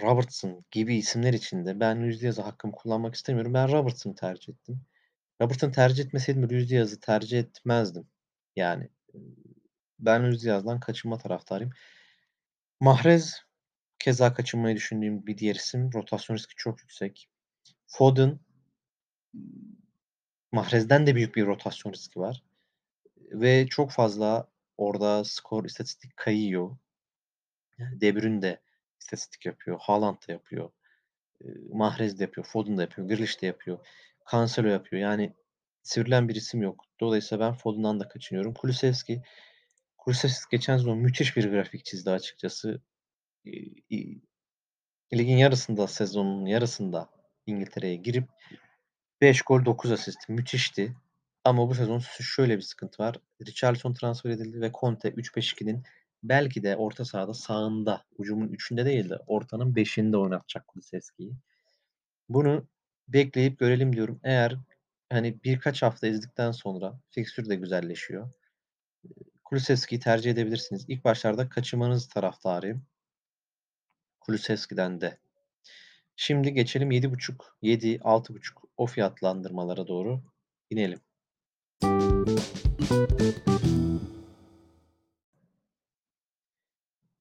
Robertson 0.00 0.64
gibi 0.70 0.96
isimler 0.96 1.32
için 1.32 1.66
de 1.66 1.80
ben 1.80 2.02
Luis 2.02 2.22
Díaz'a 2.22 2.46
hakkımı 2.46 2.72
kullanmak 2.72 3.14
istemiyorum. 3.14 3.54
Ben 3.54 3.72
Robertson'ı 3.72 4.14
tercih 4.14 4.52
ettim. 4.52 4.80
Robertson'ı 5.40 5.72
tercih 5.72 6.04
etmeseydim 6.04 6.50
Luis 6.50 6.70
Díaz'ı 6.70 7.00
tercih 7.00 7.38
etmezdim. 7.38 8.08
Yani, 8.56 8.88
ben 9.98 10.24
Luis 10.24 10.44
Díaz'dan 10.44 10.80
kaçınma 10.80 11.18
taraftarıyım. 11.18 11.72
Mahrez 12.80 13.42
keza 13.98 14.34
kaçınmayı 14.34 14.76
düşündüğüm 14.76 15.26
bir 15.26 15.38
diğer 15.38 15.54
isim. 15.54 15.92
Rotasyon 15.92 16.36
riski 16.36 16.54
çok 16.56 16.80
yüksek. 16.80 17.30
Foden 17.86 18.40
Mahrez'den 20.52 21.06
de 21.06 21.14
büyük 21.14 21.36
bir 21.36 21.46
rotasyon 21.46 21.92
riski 21.92 22.20
var 22.20 22.42
ve 23.30 23.66
çok 23.66 23.92
fazla 23.92 24.48
orada 24.76 25.24
skor, 25.24 25.64
istatistik 25.64 26.16
kayıyor. 26.16 26.76
Yani 27.78 28.00
De 28.00 28.16
Bruyne 28.16 28.42
de 28.42 28.60
istatistik 29.00 29.46
yapıyor, 29.46 29.78
Haaland 29.80 30.16
da 30.28 30.32
yapıyor, 30.32 30.70
Mahrez 31.72 32.18
de 32.18 32.22
yapıyor, 32.22 32.46
Foden 32.46 32.78
da 32.78 32.82
yapıyor, 32.82 33.08
Grealish 33.08 33.42
de 33.42 33.46
yapıyor, 33.46 33.86
Cancelo 34.32 34.68
yapıyor. 34.68 35.02
Yani 35.02 35.34
sivrilen 35.82 36.28
bir 36.28 36.34
isim 36.34 36.62
yok. 36.62 36.84
Dolayısıyla 37.00 37.46
ben 37.46 37.54
Foden'dan 37.54 38.00
da 38.00 38.08
kaçınıyorum. 38.08 38.54
Kulusevski, 38.54 39.22
Kulusevski 39.98 40.56
geçen 40.56 40.76
sezon 40.76 40.98
müthiş 40.98 41.36
bir 41.36 41.50
grafik 41.50 41.84
çizdi 41.84 42.10
açıkçası. 42.10 42.82
Ligin 45.14 45.36
yarısında, 45.36 45.86
sezonun 45.86 46.46
yarısında 46.46 47.10
İngiltere'ye 47.46 47.96
girip 47.96 48.28
5 49.20 49.42
gol 49.42 49.64
9 49.64 49.92
asist 49.92 50.28
müthişti. 50.28 50.96
Ama 51.44 51.68
bu 51.70 51.74
sezon 51.74 51.98
şöyle 52.20 52.56
bir 52.56 52.62
sıkıntı 52.62 53.02
var. 53.02 53.16
Richarlison 53.46 53.94
transfer 53.94 54.30
edildi 54.30 54.60
ve 54.60 54.72
Conte 54.80 55.08
3-5-2'nin 55.10 55.82
belki 56.22 56.62
de 56.62 56.76
orta 56.76 57.04
sahada 57.04 57.34
sağında, 57.34 58.04
hücumun 58.18 58.48
3'ünde 58.48 58.84
değil 58.84 59.10
de 59.10 59.16
ortanın 59.26 59.74
5'inde 59.74 60.16
oynatacak 60.16 60.68
Kulusevski'yi. 60.68 61.32
Bunu 62.28 62.68
bekleyip 63.08 63.58
görelim 63.58 63.92
diyorum. 63.96 64.20
Eğer 64.24 64.56
hani 65.12 65.44
birkaç 65.44 65.82
hafta 65.82 66.06
izledikten 66.06 66.50
sonra 66.52 67.00
fikstür 67.10 67.48
de 67.48 67.56
güzelleşiyor. 67.56 68.30
Eee, 69.04 69.10
Kulusevski'yi 69.44 70.00
tercih 70.00 70.30
edebilirsiniz. 70.30 70.84
İlk 70.88 71.04
başlarda 71.04 71.48
kaçırmanız 71.48 72.08
taraftarıyım. 72.08 72.86
Kulusevski'den 74.20 75.00
de. 75.00 75.18
Şimdi 76.16 76.54
geçelim 76.54 76.90
7.5, 76.90 77.36
7, 77.62 77.98
6.5 78.00 78.56
o 78.76 78.86
fiyatlandırmalara 78.86 79.86
doğru 79.86 80.22
inelim. 80.70 81.00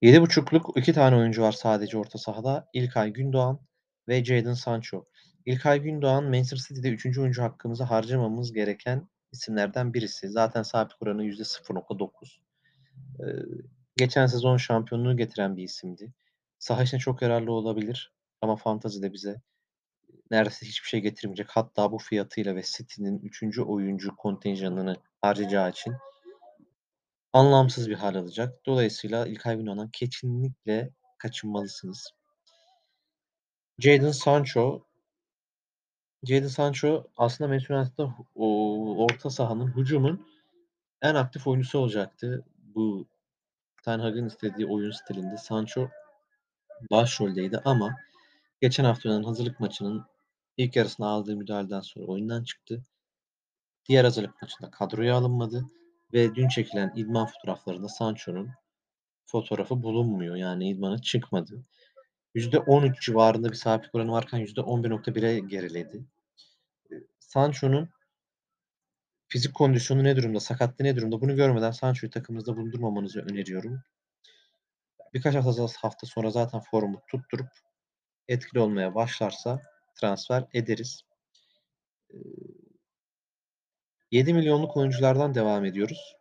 7.5'luk 0.01 0.77
2 0.77 0.93
tane 0.93 1.15
oyuncu 1.15 1.41
var 1.41 1.51
sadece 1.51 1.97
orta 1.97 2.17
sahada. 2.17 2.69
İlkay 2.73 3.13
Gündoğan 3.13 3.59
ve 4.07 4.25
Jadon 4.25 4.53
Sancho. 4.53 5.05
İlkay 5.45 5.81
Gündoğan 5.81 6.23
Manchester 6.23 6.57
City'de 6.57 6.89
3. 6.89 7.17
oyuncu 7.17 7.43
hakkımızı 7.43 7.83
harcamamız 7.83 8.53
gereken 8.53 9.09
isimlerden 9.31 9.93
birisi. 9.93 10.29
Zaten 10.29 10.63
sabit 10.63 10.93
oranı 10.99 11.23
%0.9. 11.23 12.41
Eee, 13.19 13.45
geçen 13.97 14.25
sezon 14.25 14.57
şampiyonluğu 14.57 15.17
getiren 15.17 15.57
bir 15.57 15.63
isimdi. 15.63 16.13
Saha 16.59 16.83
içinde 16.83 17.01
çok 17.01 17.21
yararlı 17.21 17.51
olabilir 17.51 18.13
ama 18.41 18.55
fantezide 18.55 19.13
bize 19.13 19.41
neredeyse 20.31 20.65
hiçbir 20.65 20.87
şey 20.87 20.99
getirmeyecek. 20.99 21.47
Hatta 21.49 21.91
bu 21.91 21.97
fiyatıyla 21.97 22.55
ve 22.55 22.63
City'nin 22.63 23.19
3. 23.19 23.59
oyuncu 23.59 24.15
kontenjanını 24.15 24.95
harcayacağı 25.21 25.69
için 25.69 25.95
anlamsız 27.33 27.89
bir 27.89 27.95
hal 27.95 28.15
alacak. 28.15 28.65
Dolayısıyla 28.65 29.27
İlkay 29.27 29.57
Gündoğan'dan 29.57 29.89
kesinlikle 29.89 30.89
kaçınmalısınız. 31.17 32.11
Jadon 33.79 34.11
Sancho 34.11 34.87
Jadon 36.23 36.47
Sancho 36.47 37.07
aslında 37.17 37.47
Manchester 37.47 37.75
United'da 37.75 38.15
orta 39.03 39.29
sahanın, 39.29 39.77
hücumun 39.77 40.27
en 41.01 41.15
aktif 41.15 41.47
oyuncusu 41.47 41.79
olacaktı. 41.79 42.45
Bu 42.75 43.07
Ten 43.85 43.99
Hag'ın 43.99 44.27
istediği 44.27 44.67
oyun 44.67 44.91
stilinde 44.91 45.37
Sancho 45.37 45.89
başroldeydi 46.91 47.61
ama 47.65 47.95
geçen 48.61 48.83
hafta 48.83 49.09
oynanan 49.09 49.23
hazırlık 49.23 49.59
maçının 49.59 50.05
ilk 50.57 50.75
yarısında 50.75 51.07
aldığı 51.07 51.35
müdahaleden 51.37 51.81
sonra 51.81 52.05
oyundan 52.05 52.43
çıktı. 52.43 52.83
Diğer 53.89 54.03
hazırlık 54.03 54.41
maçında 54.41 54.71
kadroya 54.71 55.15
alınmadı 55.15 55.65
ve 56.13 56.35
dün 56.35 56.47
çekilen 56.47 56.93
idman 56.95 57.27
fotoğraflarında 57.27 57.87
Sancho'nun 57.87 58.49
fotoğrafı 59.25 59.83
bulunmuyor. 59.83 60.35
Yani 60.35 60.69
idmana 60.69 61.01
çıkmadı. 61.01 61.63
%13 62.35 63.01
civarında 63.01 63.49
bir 63.49 63.55
sahiplik 63.55 63.95
oranı 63.95 64.11
varken 64.11 64.39
%11.1'e 64.39 65.39
geriledi. 65.39 66.05
Sancho'nun 67.19 67.89
fizik 69.27 69.55
kondisyonu 69.55 70.03
ne 70.03 70.15
durumda, 70.15 70.39
sakatlığı 70.39 70.85
ne 70.85 70.95
durumda 70.95 71.21
bunu 71.21 71.35
görmeden 71.35 71.71
Sancho'yu 71.71 72.11
takımınızda 72.11 72.57
bulundurmamanızı 72.57 73.21
öneriyorum. 73.21 73.81
Birkaç 75.13 75.35
hafta, 75.35 75.67
hafta 75.81 76.07
sonra 76.07 76.31
zaten 76.31 76.61
formu 76.71 77.01
tutturup 77.07 77.49
etkili 78.27 78.59
olmaya 78.59 78.95
başlarsa 78.95 79.61
transfer 79.99 80.45
ederiz. 80.53 81.01
7 84.11 84.33
milyonluk 84.33 84.77
oyunculardan 84.77 85.35
devam 85.35 85.65
ediyoruz. 85.65 86.15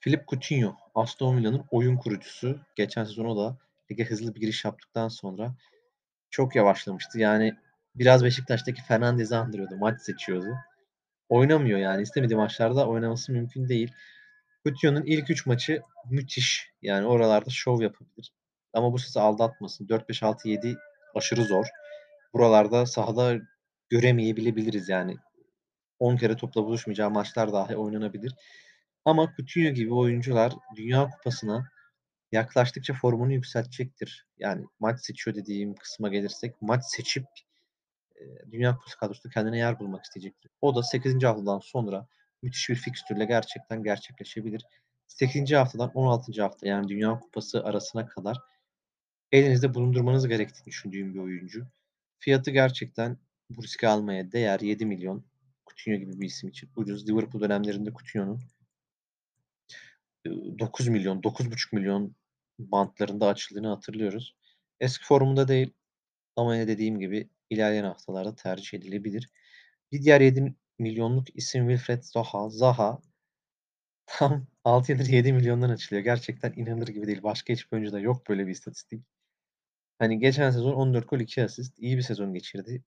Philippe 0.00 0.24
Coutinho, 0.28 0.76
Aston 0.94 1.36
Villa'nın 1.36 1.64
oyun 1.70 1.96
kurucusu. 1.96 2.60
Geçen 2.74 3.04
sezon 3.04 3.24
o 3.24 3.36
da 3.36 3.58
lige 3.90 4.04
hızlı 4.04 4.34
bir 4.34 4.40
giriş 4.40 4.64
yaptıktan 4.64 5.08
sonra 5.08 5.54
çok 6.30 6.56
yavaşlamıştı. 6.56 7.18
Yani 7.18 7.54
biraz 7.94 8.24
Beşiktaş'taki 8.24 8.82
Fernandez'i 8.82 9.36
andırıyordu. 9.36 9.76
Maç 9.76 10.00
seçiyordu. 10.00 10.54
Oynamıyor 11.28 11.78
yani. 11.78 12.02
istemediği 12.02 12.36
maçlarda 12.36 12.88
oynaması 12.88 13.32
mümkün 13.32 13.68
değil. 13.68 13.92
Coutinho'nun 14.64 15.02
ilk 15.06 15.30
3 15.30 15.46
maçı 15.46 15.82
müthiş. 16.10 16.70
Yani 16.82 17.06
oralarda 17.06 17.50
şov 17.50 17.80
yapabilir. 17.80 18.32
Ama 18.72 18.92
bu 18.92 18.98
sizi 18.98 19.20
aldatmasın. 19.20 19.86
4-5-6-7 19.86 20.76
aşırı 21.14 21.44
zor. 21.44 21.66
Buralarda 22.36 22.86
sahada 22.86 23.38
göremeyebiliriz 23.88 24.88
yani. 24.88 25.16
10 25.98 26.16
kere 26.16 26.36
topla 26.36 26.64
buluşmayacağı 26.64 27.10
maçlar 27.10 27.52
dahi 27.52 27.76
oynanabilir. 27.76 28.34
Ama 29.04 29.32
Coutinho 29.36 29.70
gibi 29.70 29.94
oyuncular 29.94 30.52
Dünya 30.76 31.10
Kupası'na 31.10 31.70
yaklaştıkça 32.32 32.94
formunu 32.94 33.32
yükseltecektir. 33.32 34.26
Yani 34.38 34.64
maç 34.80 35.00
seçiyor 35.00 35.36
dediğim 35.36 35.74
kısma 35.74 36.08
gelirsek 36.08 36.62
maç 36.62 36.84
seçip 36.84 37.24
Dünya 38.50 38.76
Kupası 38.76 38.98
kadrosunda 38.98 39.34
kendine 39.34 39.58
yer 39.58 39.78
bulmak 39.78 40.04
isteyecektir. 40.04 40.50
O 40.60 40.74
da 40.74 40.82
8. 40.82 41.24
haftadan 41.24 41.58
sonra 41.58 42.06
müthiş 42.42 42.68
bir 42.68 42.74
fikstürle 42.74 43.24
gerçekten 43.24 43.82
gerçekleşebilir. 43.82 44.64
8. 45.06 45.52
haftadan 45.52 45.90
16. 45.94 46.42
hafta 46.42 46.68
yani 46.68 46.88
Dünya 46.88 47.20
Kupası 47.20 47.64
arasına 47.64 48.06
kadar 48.06 48.36
elinizde 49.32 49.74
bulundurmanız 49.74 50.28
gerektiğini 50.28 50.66
düşündüğüm 50.66 51.14
bir 51.14 51.18
oyuncu. 51.18 51.66
Fiyatı 52.18 52.50
gerçekten 52.50 53.18
bu 53.50 53.62
riski 53.62 53.88
almaya 53.88 54.32
değer 54.32 54.60
7 54.60 54.86
milyon. 54.86 55.24
Coutinho 55.66 55.96
gibi 55.96 56.20
bir 56.20 56.26
isim 56.26 56.48
için 56.48 56.70
ucuz. 56.76 57.08
Liverpool 57.08 57.42
dönemlerinde 57.42 57.90
Coutinho'nun 57.90 58.40
9 60.58 60.88
milyon, 60.88 61.20
9,5 61.20 61.76
milyon 61.76 62.14
bantlarında 62.58 63.26
açıldığını 63.26 63.68
hatırlıyoruz. 63.68 64.36
Eski 64.80 65.04
formunda 65.04 65.48
değil 65.48 65.72
ama 66.36 66.54
yine 66.54 66.68
dediğim 66.68 66.98
gibi 66.98 67.30
ilerleyen 67.50 67.84
haftalarda 67.84 68.34
tercih 68.34 68.78
edilebilir. 68.78 69.30
Bir 69.92 70.02
diğer 70.02 70.20
7 70.20 70.54
milyonluk 70.78 71.36
isim 71.36 71.68
Wilfried 71.68 72.02
Zaha. 72.02 72.48
Zaha 72.50 73.00
tam 74.06 74.46
6 74.64 74.92
yıldır 74.92 75.06
7 75.06 75.32
milyondan 75.32 75.70
açılıyor. 75.70 76.04
Gerçekten 76.04 76.52
inanılır 76.56 76.88
gibi 76.88 77.06
değil. 77.06 77.22
Başka 77.22 77.52
hiçbir 77.52 77.76
oyuncuda 77.76 78.00
yok 78.00 78.28
böyle 78.28 78.46
bir 78.46 78.52
istatistik. 78.52 79.04
Hani 79.98 80.18
geçen 80.18 80.50
sezon 80.50 80.72
14 80.72 81.08
gol 81.08 81.20
2 81.20 81.44
asist. 81.44 81.78
iyi 81.78 81.96
bir 81.96 82.02
sezon 82.02 82.34
geçirdi. 82.34 82.84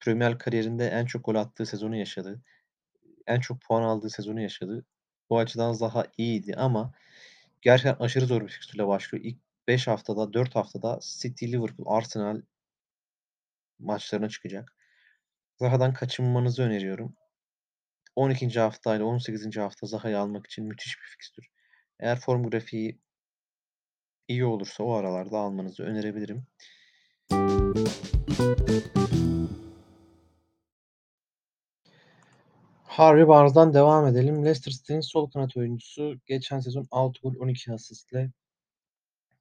Premier 0.00 0.38
kariyerinde 0.38 0.88
en 0.88 1.06
çok 1.06 1.24
gol 1.24 1.34
attığı 1.34 1.66
sezonu 1.66 1.96
yaşadı. 1.96 2.42
En 3.26 3.40
çok 3.40 3.62
puan 3.62 3.82
aldığı 3.82 4.10
sezonu 4.10 4.40
yaşadı. 4.40 4.86
Bu 5.30 5.38
açıdan 5.38 5.72
Zaha 5.72 6.06
iyiydi 6.18 6.54
ama 6.56 6.94
gerçekten 7.62 8.04
aşırı 8.04 8.26
zor 8.26 8.42
bir 8.42 8.48
fikstürle 8.48 8.86
başlıyor. 8.86 9.24
İlk 9.24 9.38
5 9.68 9.86
haftada, 9.86 10.32
4 10.32 10.56
haftada 10.56 10.98
City, 11.02 11.52
Liverpool, 11.52 11.96
Arsenal 11.96 12.42
maçlarına 13.78 14.28
çıkacak. 14.28 14.76
Zaha'dan 15.58 15.92
kaçınmanızı 15.94 16.62
öneriyorum. 16.62 17.16
12. 18.16 18.60
hafta 18.60 18.96
ile 18.96 19.02
18. 19.02 19.60
hafta 19.60 19.86
Zaha'yı 19.86 20.18
almak 20.18 20.46
için 20.46 20.64
müthiş 20.64 20.98
bir 21.00 21.06
fikstür. 21.06 21.46
Eğer 22.00 22.20
form 22.20 22.42
grafiği 22.50 23.00
iyi 24.30 24.44
olursa 24.44 24.84
o 24.84 24.92
aralarda 24.92 25.38
almanızı 25.38 25.82
önerebilirim. 25.82 26.46
Harvey 32.84 33.28
Barnes'dan 33.28 33.74
devam 33.74 34.06
edelim. 34.06 34.44
Leicester 34.44 34.72
City'nin 34.72 35.00
sol 35.00 35.30
kanat 35.30 35.56
oyuncusu 35.56 36.14
geçen 36.26 36.60
sezon 36.60 36.88
6 36.90 37.20
gol 37.20 37.34
12 37.40 37.72
asistle 37.72 38.30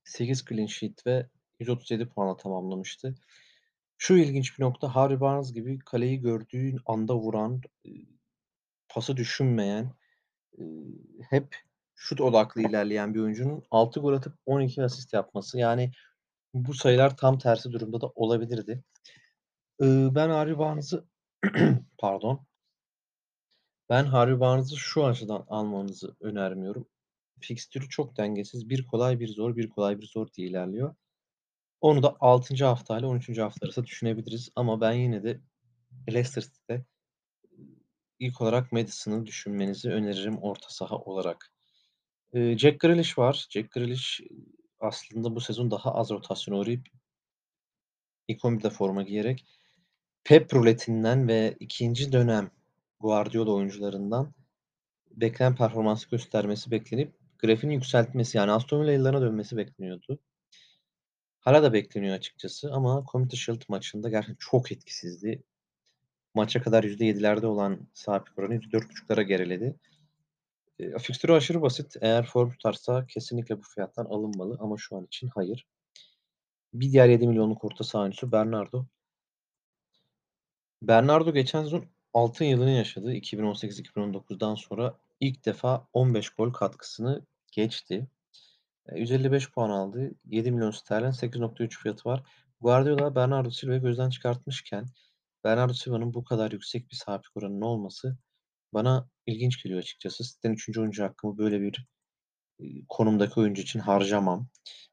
8 0.04 0.46
clean 0.46 0.66
sheet 0.66 1.08
ve 1.08 1.26
137 1.60 2.10
puanla 2.10 2.38
tamamlamıştı. 2.38 3.16
Şu 3.98 4.18
ilginç 4.18 4.60
bir 4.60 4.64
nokta, 4.64 4.96
Harvey 4.96 5.20
Barnes 5.20 5.54
gibi 5.54 5.80
kaleyi 5.80 6.22
gördüğü 6.22 6.76
anda 6.86 7.16
vuran, 7.16 7.62
pası 8.90 9.18
düşünmeyen, 9.18 9.92
hep 11.30 11.69
şut 12.00 12.22
odaklı 12.22 12.62
ilerleyen 12.62 13.14
bir 13.14 13.20
oyuncunun 13.20 13.64
6 13.72 14.00
gol 14.00 14.14
atıp 14.14 14.36
12 14.46 14.84
asist 14.84 15.14
yapması. 15.14 15.60
Yani 15.60 15.92
bu 16.54 16.74
sayılar 16.74 17.18
tam 17.18 17.38
tersi 17.38 17.72
durumda 17.72 18.02
da 18.02 18.08
olabilirdi. 18.16 18.84
Iıı, 19.82 20.16
ben 20.16 20.30
Harvey 20.30 20.58
Barnes'ı 20.60 21.06
pardon. 21.98 22.46
Ben 23.90 24.06
Harvey 24.06 24.40
Barnes'ı 24.40 24.78
şu 24.78 25.06
açıdan 25.06 25.46
almanızı 25.48 26.16
önermiyorum. 26.22 26.88
Fikstürü 27.40 27.90
çok 27.90 28.18
dengesiz. 28.18 28.70
Bir 28.70 28.88
kolay, 28.88 29.20
bir 29.20 29.28
zor, 29.28 29.56
bir 29.56 29.70
kolay, 29.70 30.00
bir 30.00 30.08
zor 30.08 30.28
diye 30.34 30.48
ilerliyor. 30.48 30.96
Onu 31.82 32.04
da 32.04 32.16
6. 32.20 32.66
haftayla 32.66 33.08
13. 33.08 33.38
hafta 33.38 33.66
arası 33.66 33.86
düşünebiliriz 33.86 34.50
ama 34.56 34.82
ben 34.82 34.94
yine 34.94 35.24
de 35.24 35.42
Leicester 36.10 36.42
City'de 36.42 36.86
ilk 38.20 38.42
olarak 38.42 38.72
Maddison'ı 38.72 39.26
düşünmenizi 39.26 39.90
öneririm 39.90 40.38
orta 40.38 40.70
saha 40.70 40.96
olarak. 40.96 41.52
Jack 42.34 42.80
Grealish 42.80 43.18
var. 43.18 43.48
Jack 43.50 43.72
Grealish, 43.72 44.22
aslında 44.80 45.36
bu 45.36 45.42
sezon 45.42 45.72
daha 45.72 45.94
az 45.94 46.12
rotasyona 46.12 46.60
uğrayıp 46.60 46.88
ilk 48.28 48.44
11'de 48.44 48.70
forma 48.70 49.04
giyerek 49.04 49.46
Pep 50.24 50.54
ruletinden 50.54 51.28
ve 51.28 51.56
2. 51.60 52.12
dönem 52.12 52.52
Guardiola 53.00 53.52
oyuncularından 53.52 54.34
beklenen 55.12 55.56
performansı 55.56 56.10
göstermesi 56.10 56.72
beklenip 56.72 57.14
grafiğini 57.40 57.76
yükseltmesi, 57.76 58.38
yani 58.38 58.52
Aston 58.52 58.82
Villa 58.82 58.92
yıllarına 58.92 59.22
dönmesi 59.22 59.58
bekleniyordu. 59.58 60.20
Hâlâ 61.40 61.64
da 61.64 61.74
bekleniyor 61.74 62.16
açıkçası 62.16 62.74
ama 62.74 63.06
Community 63.12 63.36
Shield 63.36 63.62
maçında 63.68 64.10
gerçekten 64.10 64.38
çok 64.40 64.72
etkisizdi. 64.72 65.44
Maça 66.34 66.62
kadar 66.62 66.84
%7'lerde 66.84 67.46
olan 67.46 67.88
sahip 67.94 68.40
oranı 68.40 68.56
%4.5'lara 68.56 69.22
geriledi. 69.22 69.76
Eee, 70.80 70.98
fikstürü 71.00 71.34
aşırı 71.34 71.62
basit. 71.62 71.96
Eğer 72.02 72.26
form 72.26 72.50
tutarsa 72.52 73.06
kesinlikle 73.08 73.58
bu 73.58 73.62
fiyattan 73.76 74.06
alınmalı 74.06 74.58
ama 74.60 74.76
şu 74.78 74.98
an 74.98 75.06
için 75.06 75.30
hayır. 75.36 75.68
Bir 76.74 76.92
diğer 76.92 77.10
7 77.10 77.28
milyonluk 77.28 77.64
orta 77.64 77.84
saha 77.84 78.02
oyuncusu 78.02 78.32
Bernardo. 78.32 78.86
Bernardo 80.82 81.34
geçen 81.34 81.64
sezon 81.64 81.86
altın 82.14 82.46
yılını 82.46 82.70
yaşadı. 82.72 83.14
2018-2019'dan 83.14 84.56
sonra 84.56 84.98
ilk 85.20 85.46
defa 85.46 85.88
15 85.94 86.30
gol 86.30 86.54
katkısını 86.54 87.26
geçti. 87.52 88.08
Eee, 88.92 89.00
155 89.00 89.52
puan 89.52 89.70
aldı. 89.70 90.12
7 90.26 90.52
milyon 90.52 90.72
sterlin, 90.72 91.12
8.3 91.12 91.80
fiyatı 91.80 92.10
var. 92.10 92.24
Guardiola 92.62 93.16
Bernardo 93.16 93.52
Silva'yı 93.52 93.82
gözden 93.82 94.10
çıkartmışken 94.10 94.86
Bernardo 95.44 95.74
Silva'nın 95.74 96.14
bu 96.14 96.24
kadar 96.24 96.52
yüksek 96.52 96.92
bir 96.92 96.96
sahiplik 96.96 97.38
oranının 97.38 97.62
olması 97.62 98.18
bana 98.74 99.10
ilginç 99.26 99.64
geliyor 99.64 99.80
açıkçası. 99.80 100.24
City'den 100.24 100.54
3. 100.54 100.78
oyuncu 100.78 101.04
hakkımı 101.04 101.38
böyle 101.38 101.62
bir, 101.62 101.86
konumdaki 102.90 103.40
oyuncu 103.40 103.62
için 103.62 103.80
harcamam. 103.80 104.48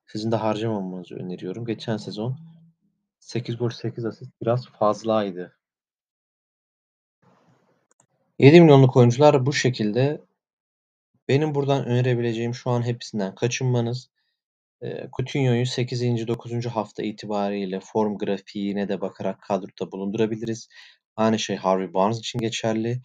Sizin 0.06 0.32
de 0.32 0.36
harcamamanızı 0.36 1.14
öneriyorum. 1.14 1.66
Geçen 1.66 1.96
sezon 1.96 2.38
8 3.20 3.56
gol, 3.56 3.70
8 3.70 4.04
asist 4.04 4.30
biraz 4.42 4.66
fazlaydı. 4.68 5.58
7 8.38 8.60
milyonluk 8.60 8.96
oyuncular 8.96 9.46
bu 9.46 9.52
şekilde. 9.52 10.20
Benim 11.28 11.54
buradan 11.54 11.86
önerebileceğim 11.86 12.54
şu 12.54 12.70
an 12.70 12.82
hepsinden 12.82 13.34
kaçınmanız. 13.34 14.10
Coutinho'yu 15.16 15.66
8. 15.66 16.28
9. 16.28 16.66
hafta 16.66 17.02
itibariyle 17.02 17.80
form 17.80 18.18
grafiğine 18.18 18.88
de 18.88 19.00
bakarak 19.00 19.42
kadroda 19.42 19.92
bulundurabiliriz. 19.92 20.68
Aynı 21.16 21.38
şey 21.38 21.56
Harvey 21.56 21.94
Barnes 21.94 22.18
için 22.18 22.38
geçerli. 22.38 23.02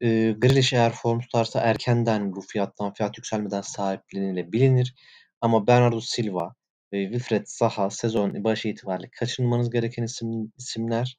Eee, 0.00 0.32
Grealish 0.32 0.72
eğer 0.72 0.92
form 0.92 1.20
tutarsa 1.20 1.60
erkenden 1.60 2.36
bu 2.36 2.40
fiyattan, 2.40 2.94
fiyat 2.94 3.18
yükselmeden 3.18 3.60
sahiplenilebilir 3.60 4.94
ama 5.40 5.66
Bernardo 5.66 6.00
Silva 6.00 6.54
ve 6.92 7.04
Wilfried 7.04 7.46
Zaha 7.46 7.90
sezon 7.90 8.44
başı 8.44 8.68
itibariyle 8.68 9.10
kaçınmanız 9.10 9.70
gereken 9.70 10.02
isim 10.02 10.52
isimler. 10.58 11.18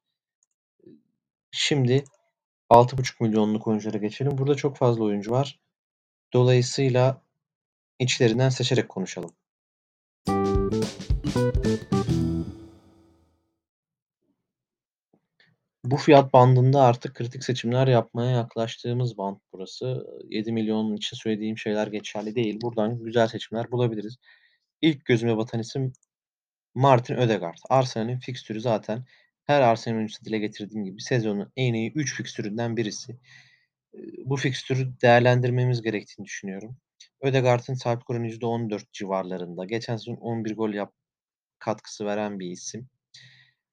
Şimdi 1.52 2.04
6.5 2.70 3.22
milyonluk 3.22 3.68
oyunculara 3.68 3.98
geçelim. 3.98 4.38
Burada 4.38 4.56
çok 4.56 4.78
fazla 4.78 5.04
oyuncu 5.04 5.32
var. 5.32 5.60
Dolayısıyla 6.34 7.22
içlerinden 8.00 8.50
seçerek 8.50 8.90
konuşalım. 8.90 9.32
Bu 15.92 15.98
fiyat 15.98 16.34
bandında 16.34 16.82
artık 16.82 17.16
kritik 17.16 17.44
seçimler 17.44 17.88
yapmaya 17.88 18.32
yaklaştığımız 18.32 19.18
band 19.18 19.38
burası. 19.54 20.08
7 20.30 20.52
milyon 20.52 20.96
için 20.96 21.18
söylediğim 21.18 21.58
şeyler 21.58 21.88
geçerli 21.88 22.36
değil. 22.36 22.62
Buradan 22.62 23.04
güzel 23.04 23.28
seçimler 23.28 23.72
bulabiliriz. 23.72 24.18
İlk 24.82 25.06
gözüme 25.06 25.38
batan 25.38 25.60
isim 25.60 25.94
Martin 26.76 27.16
Ødegaard. 27.16 27.58
Arsenal'in 27.70 28.20
fikstürü 28.20 28.62
zaten 28.62 29.06
her 29.46 29.62
Arsenal 29.62 29.96
oyuncusu 29.96 30.26
dile 30.26 30.40
getirdiğim 30.40 30.86
gibi 30.86 31.02
sezonun 31.02 31.52
en 31.56 31.74
iyi 31.74 31.92
3 31.94 32.16
fikstüründen 32.16 32.78
birisi. 32.78 33.18
Bu 34.26 34.38
fikstürü 34.38 35.02
değerlendirmemiz 35.02 35.82
gerektiğini 35.82 36.26
düşünüyorum. 36.26 36.78
Ødegaard'ın 37.22 37.74
sahiplik 37.74 38.10
oranı 38.10 38.28
%14 38.28 38.94
civarlarında. 38.94 39.66
Geçen 39.66 39.98
sezon 39.98 40.16
11 40.16 40.56
gol 40.56 40.74
yap 40.74 40.94
katkısı 41.60 42.06
veren 42.06 42.40
bir 42.40 42.52
isim. 42.52 42.90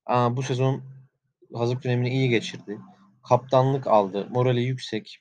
Aaa, 0.06 0.36
bu 0.36 0.42
sezon 0.42 0.82
hazırlık 1.54 1.84
dönemini 1.84 2.10
iyi 2.10 2.28
geçirdi. 2.28 2.78
Kaptanlık 3.28 3.86
aldı. 3.86 4.28
Morali 4.30 4.62
yüksek. 4.62 5.18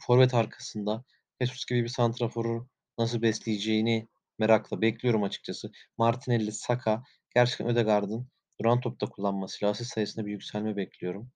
Forvet 0.00 0.34
arkasında 0.34 1.04
Jesus 1.40 1.66
gibi 1.66 1.82
bir 1.82 1.88
santraforu 1.88 2.68
nasıl 2.98 3.22
besleyeceğini 3.22 4.08
merakla 4.38 4.80
bekliyorum 4.80 5.22
açıkçası. 5.22 5.70
Martinelli, 5.98 6.52
Saka 6.52 7.02
gerçekten 7.34 7.68
Ødegaard'ın 7.68 8.28
duran 8.60 8.80
topta 8.80 9.06
kullanmasıyla 9.06 9.70
asist 9.70 9.92
sayısında 9.92 10.26
bir 10.26 10.30
yükselme 10.30 10.76
bekliyorum. 10.76 11.30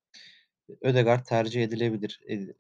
Ødegaard 0.83 1.25
tercih 1.25 1.65
edilebilir. 1.65 2.21
Eee, 2.29 2.55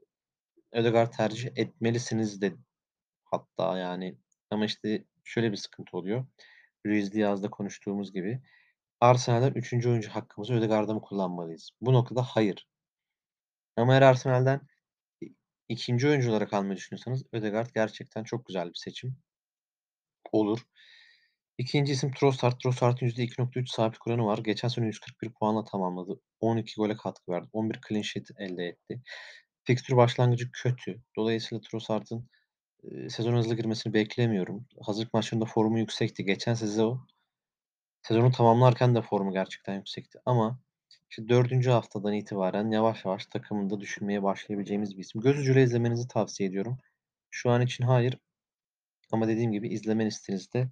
Ødegaard 0.72 1.12
tercih 1.12 1.50
etmelisiniz 1.56 2.40
de 2.40 2.52
hatta 3.24 3.78
yani 3.78 4.18
ama 4.50 4.64
işte 4.64 5.04
şöyle 5.24 5.52
bir 5.52 5.56
sıkıntı 5.56 5.96
oluyor. 5.96 6.26
Luis 6.86 7.12
Diaz'la 7.12 7.50
konuştuğumuz 7.50 8.12
gibi 8.12 8.40
Arsenal'den 9.04 9.52
3. 9.54 9.88
oyuncu 9.88 10.10
hakkımızı 10.10 10.54
Ødegaard'a 10.54 10.94
mı 10.94 11.00
kullanmalıyız? 11.00 11.70
Bu 11.80 11.92
noktada 11.92 12.22
hayır. 12.22 12.66
Ama 13.76 13.92
eğer 13.94 14.02
Arsenal'den 14.02 14.60
i 15.22 15.28
2. 15.68 16.08
oyuncu 16.08 16.30
olarak 16.30 16.52
almayı 16.52 16.76
düşünüyorsanız 16.76 17.24
Ødegaard 17.32 17.70
gerçekten 17.74 18.24
çok 18.24 18.46
güzel 18.46 18.68
bir 18.68 18.74
seçim. 18.74 19.16
Olur. 20.32 20.58
2. 21.58 21.92
isim 21.92 22.12
Trossard. 22.12 22.60
Trossard'ın 22.62 23.06
%2.3 23.06 23.70
sahiplik 23.70 24.06
oranı 24.06 24.26
var. 24.26 24.38
Geçen 24.38 24.68
sene 24.68 24.86
141 24.86 25.32
puanla 25.32 25.64
tamamladı. 25.64 26.20
12 26.40 26.74
gole 26.76 26.96
katkı 26.96 27.32
verdi. 27.32 27.48
11 27.52 27.80
clean 27.88 28.02
sheet 28.02 28.28
elde 28.38 28.64
etti. 28.66 29.02
Fikstür 29.64 29.96
başlangıcı 29.96 30.50
kötü. 30.52 31.02
Dolayısıyla 31.16 31.60
Trossard'ın, 31.60 32.28
eee, 32.84 33.10
sezona 33.10 33.38
hızlı 33.38 33.56
girmesini 33.56 33.94
beklemiyorum. 33.94 34.66
Hazırlık 34.82 35.14
maçlarında 35.14 35.46
formu 35.46 35.78
yüksekti. 35.78 36.24
Geçen 36.24 36.54
sezon 36.54 37.08
sezonu 38.08 38.32
tamamlarken 38.32 38.94
de 38.94 39.02
formu 39.02 39.32
gerçekten 39.32 39.74
yüksekti 39.74 40.18
ama 40.26 40.60
işte 41.10 41.28
4. 41.28 41.66
haftadan 41.66 42.12
itibaren 42.12 42.70
yavaş 42.70 43.04
yavaş 43.04 43.26
takımında 43.26 43.80
düşünmeye 43.80 44.22
başlayabileceğimiz 44.22 44.96
bir 44.96 45.02
isim. 45.02 45.20
Göz 45.20 45.38
ucuyla 45.38 45.62
izlemenizi 45.62 46.08
tavsiye 46.08 46.48
ediyorum. 46.48 46.78
Şu 47.30 47.50
an 47.50 47.62
için 47.62 47.84
hayır 47.84 48.18
ama 49.12 49.28
dediğim 49.28 49.52
gibi 49.52 49.68
izleme 49.68 50.06
listenizde 50.06 50.68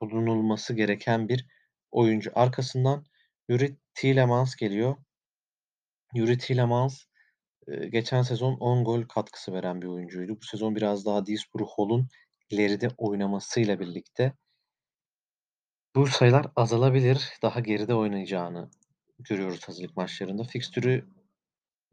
bulunulması 0.00 0.74
gereken 0.74 1.28
bir 1.28 1.46
oyuncu. 1.90 2.30
Arkasından 2.34 3.04
Yuri 3.48 3.76
Tielemans 3.94 4.56
geliyor. 4.56 4.96
Yuri 6.14 6.38
Tielemans, 6.38 7.04
geçen 7.88 8.22
sezon 8.22 8.54
10 8.54 8.84
gol 8.84 9.02
katkısı 9.02 9.52
veren 9.52 9.82
bir 9.82 9.86
oyuncuydu. 9.86 10.36
Bu 10.40 10.44
sezon 10.44 10.76
biraz 10.76 11.06
daha 11.06 11.26
Diyisburu 11.26 11.66
Hall'un 11.66 12.08
ileride 12.50 12.88
oynamasıyla 12.98 13.80
birlikte 13.80 14.32
bu 15.94 16.06
sayılar 16.06 16.46
azalabilir. 16.56 17.32
Daha 17.42 17.60
geride 17.60 17.94
oynayacağını 17.94 18.70
görüyoruz 19.18 19.68
hazırlık 19.68 19.96
maçlarında. 19.96 20.44
Fikstürü 20.44 21.08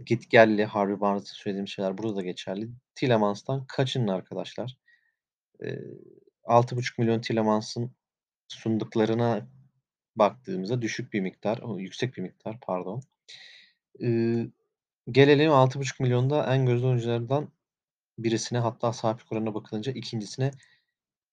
gitgelli. 0.06 0.66
Harvey 0.66 1.02
Barnes'ın 1.02 1.36
söylediğim 1.36 1.68
şeyler 1.68 1.98
burada 1.98 2.16
da 2.16 2.22
geçerli. 2.22 2.70
Tielemans'tan 2.96 3.66
kaçının 3.68 4.08
arkadaşlar. 4.08 4.78
Eee, 5.64 5.82
6.5 6.44 7.00
milyon 7.00 7.22
Tielemans'ın 7.22 7.92
sunduklarına 8.48 9.48
baktığımızda 10.16 10.82
düşük 10.82 11.14
bir 11.14 11.22
miktar, 11.22 11.80
yüksek 11.80 12.18
bir 12.18 12.22
miktar 12.22 12.60
pardon. 12.62 13.02
Iıı, 14.00 14.52
gelelim 15.12 15.52
6.5 15.52 16.00
milyonda 16.00 16.56
en 16.56 16.66
gözde 16.66 16.88
oyunculardan 16.88 17.50
birisine 18.20 18.60
hatta 18.60 18.94
sahiplik 18.94 19.32
oranına 19.32 19.54
bakılınca 19.56 19.92
2'ncisine 19.92 20.52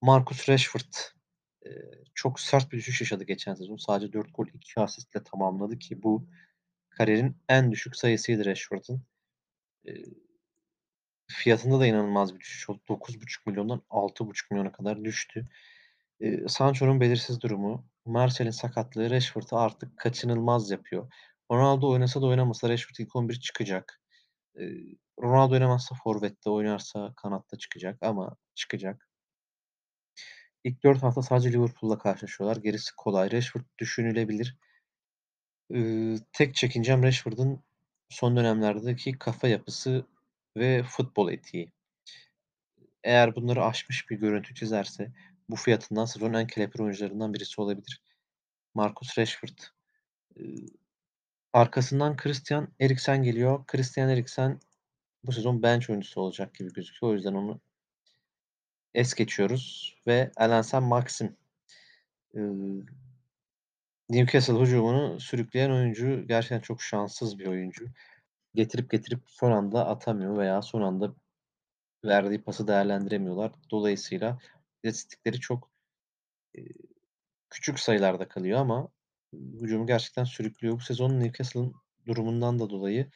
Marcus 0.02 0.48
Rashford. 0.48 1.17
Eee, 1.66 2.04
çok 2.14 2.40
sert 2.40 2.72
bir 2.72 2.78
düşüş 2.78 3.00
yaşadı 3.00 3.24
geçen 3.24 3.54
sezon. 3.54 3.76
Sadece 3.76 4.12
4 4.12 4.28
gol 4.34 4.46
2 4.54 4.80
asistle 4.80 5.22
tamamladı 5.24 5.78
ki 5.78 6.02
bu 6.02 6.28
kariyerin 6.90 7.36
en 7.48 7.72
düşük 7.72 7.96
sayısıydı 7.96 8.44
Rashford'un. 8.46 9.02
Eee, 9.84 10.04
fiyatında 11.30 11.80
da 11.80 11.86
inanılmaz 11.86 12.34
bir 12.34 12.40
düşüş 12.40 12.70
oldu. 12.70 12.80
€9.500.000'dan 12.88 13.82
€6.500.000'a 13.90 14.72
kadar 14.72 15.04
düştü. 15.04 15.44
Eee, 16.20 16.44
Sancho'nun 16.48 17.00
belirsiz 17.00 17.40
durumu, 17.42 17.86
Martial'in 18.06 18.50
sakatlığı 18.52 19.10
Rashford'u 19.10 19.56
artık 19.58 19.98
kaçınılmaz 19.98 20.70
yapıyor. 20.70 21.12
Ronaldo 21.52 21.90
oynasa 21.90 22.22
da 22.22 22.26
oynamasa 22.26 22.68
Rashford 22.68 22.96
ilk 23.06 23.16
11 23.16 23.40
çıkacak. 23.40 24.00
Eee, 24.58 24.84
Ronaldo 25.22 25.54
oynamazsa 25.54 25.96
forvette, 26.04 26.50
oynarsa 26.50 27.14
kanatta 27.16 27.58
çıkacak 27.58 27.98
ama 28.02 28.36
çıkacak. 28.54 29.07
İlk 30.64 30.84
4 30.84 31.02
hafta 31.02 31.22
sadece 31.22 31.52
Liverpool'la 31.52 31.98
karşılaşıyorlar. 31.98 32.56
Gerisi 32.56 32.96
kolay. 32.96 33.32
Rashford 33.32 33.62
düşünülebilir. 33.78 34.56
Iıı, 35.70 36.18
tek 36.32 36.54
çekincem 36.54 37.02
Rashford'un 37.02 37.62
son 38.08 38.36
dönemlerdeki 38.36 39.18
kafa 39.18 39.48
yapısı 39.48 40.06
ve 40.56 40.82
futbol 40.82 41.32
etiği. 41.32 41.72
Eğer 43.04 43.36
bunları 43.36 43.64
aşmış 43.64 44.10
bir 44.10 44.16
görüntü 44.16 44.54
çizerse 44.54 45.12
bu 45.48 45.56
fiyatından 45.56 46.04
sezonun 46.04 46.34
en 46.34 46.46
kelepir 46.46 46.80
oyuncularından 46.80 47.34
birisi 47.34 47.60
olabilir. 47.60 48.02
Marcus 48.74 49.18
Rashford. 49.18 49.58
Iıı, 50.36 50.68
arkasından 51.52 52.16
Christian 52.16 52.68
Eriksen 52.80 53.22
geliyor. 53.22 53.66
Christian 53.66 54.08
Eriksen 54.08 54.60
bu 55.24 55.32
sezon 55.32 55.62
bench 55.62 55.90
oyuncusu 55.90 56.20
olacak 56.20 56.54
gibi 56.54 56.72
gözüküyor. 56.72 57.12
O 57.12 57.14
yüzden 57.14 57.34
onu 57.34 57.60
es 58.98 59.14
geçiyoruz 59.14 59.96
ve 60.06 60.30
Saint-Maximin. 60.62 61.36
Iıı, 62.34 62.86
Newcastle 64.10 64.60
hücumunu 64.60 65.20
sürükleyen 65.20 65.70
oyuncu 65.70 66.26
gerçekten 66.26 66.60
çok 66.60 66.82
şanssız 66.82 67.38
bir 67.38 67.46
oyuncu. 67.46 67.86
Getirip 68.54 68.90
getirip 68.90 69.20
son 69.26 69.52
anda 69.52 69.86
atamıyor 69.86 70.38
veya 70.38 70.62
son 70.62 70.82
anda 70.82 71.14
verdiği 72.04 72.42
pası 72.42 72.68
değerlendiremiyorlar. 72.68 73.52
Dolayısıyla 73.70 74.38
istatistikleri 74.82 75.40
çok, 75.40 75.70
eee, 76.54 76.68
küçük 77.50 77.80
sayılarda 77.80 78.28
kalıyor 78.28 78.60
ama 78.60 78.88
hücumu 79.32 79.86
gerçekten 79.86 80.24
sürüklüyor. 80.24 80.76
Bu 80.76 80.80
sezon 80.80 81.20
Newcastle'ın 81.20 81.74
durumundan 82.06 82.58
da 82.58 82.70
dolayı 82.70 83.10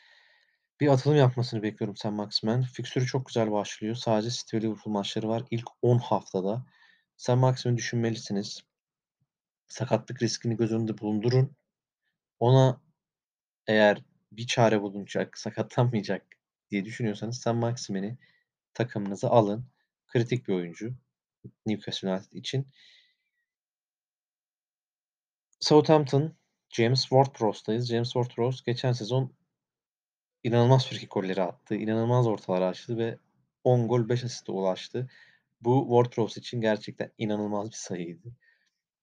bir 0.81 0.89
atılım 0.89 1.17
yapmasını 1.17 1.63
bekliyorum 1.63 1.97
Saint-Maximin. 1.97 2.63
Fikstürü 2.63 3.07
çok 3.07 3.27
güzel 3.27 3.53
başlıyor. 3.53 3.95
Sadece 3.95 4.31
City 4.31 4.57
ve 4.57 4.61
Liverpool 4.61 4.93
maçları 4.93 5.29
var 5.29 5.43
ilk 5.51 5.67
10 5.83 5.99
haftada. 5.99 6.67
Saint-Maximin'i 7.17 7.77
düşünmelisiniz. 7.77 8.63
Sakatlık 9.69 10.23
riskini 10.23 10.57
göz 10.57 10.73
önünde 10.73 10.99
bulundurun. 10.99 11.57
Ona 12.41 12.81
eğer 13.67 14.03
bir 14.33 14.47
çare 14.47 14.83
bulunacak, 14.83 15.39
sakatlanmayacak 15.39 16.27
diye 16.71 16.85
düşünüyorsanız 16.85 17.39
Saint-Maximin'i 17.39 18.19
takımınıza 18.75 19.29
alın. 19.29 19.67
Kritik 20.07 20.49
bir 20.49 20.55
oyuncu 20.55 20.95
Newcastle 21.67 22.11
United 22.11 22.33
için. 22.33 22.67
Southampton, 25.61 26.37
James 26.71 27.05
Ward-Prowse'dayız. 27.05 27.89
James 27.89 28.13
Ward-Prowse 28.13 28.65
geçen 28.67 28.93
sezon 28.93 29.35
inanılmaz 30.45 30.89
frikik 30.89 31.11
golleri 31.13 31.43
attı. 31.43 31.75
İnanılmaz 31.77 32.27
ortalar 32.27 32.63
açtı 32.63 32.99
ve 32.99 33.19
10 33.65 33.89
gol 33.89 34.09
5 34.09 34.25
asiste 34.25 34.53
ulaştı. 34.53 35.11
Bu 35.61 35.89
Ward-Prowse 35.91 36.41
için 36.41 36.61
gerçekten 36.61 37.13
inanılmaz 37.19 37.71
bir 37.71 37.77
sayıydı. 37.77 38.29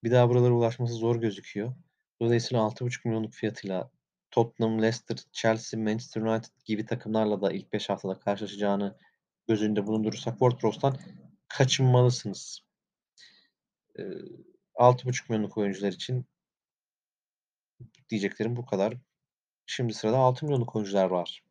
Bir 0.04 0.12
daha 0.12 0.30
buralara 0.30 0.54
ulaşması 0.54 0.94
zor 0.94 1.16
gözüküyor. 1.22 1.76
Dolayısıyla 2.22 2.64
€6.500.000'luk 2.64 3.34
fiyatıyla 3.34 3.92
Tottenham, 4.32 4.82
Leicester, 4.82 5.18
Chelsea, 5.34 5.80
Manchester 5.80 6.22
United 6.22 6.52
gibi 6.66 6.86
takımlarla 6.86 7.42
da 7.42 7.52
ilk 7.52 7.74
5 7.74 7.90
haftada 7.90 8.20
karşılaşacağını 8.20 8.98
göz 9.48 9.62
önünde 9.64 9.88
bulundurursak 9.88 10.40
Ward-Prowse'dan 10.40 10.98
kaçınmalısınız. 11.48 12.62
Eee, 13.98 14.22
€6.500.000'luk 14.76 15.58
oyuncular 15.58 15.92
için 15.92 16.26
diyeceklerim 18.10 18.56
bu 18.56 18.66
kadar. 18.66 18.94
Şimdi 19.72 19.94
sırada 19.94 20.18
€6.000.000'luk 20.18 20.76
oyuncular 20.76 21.10
var. 21.10 21.44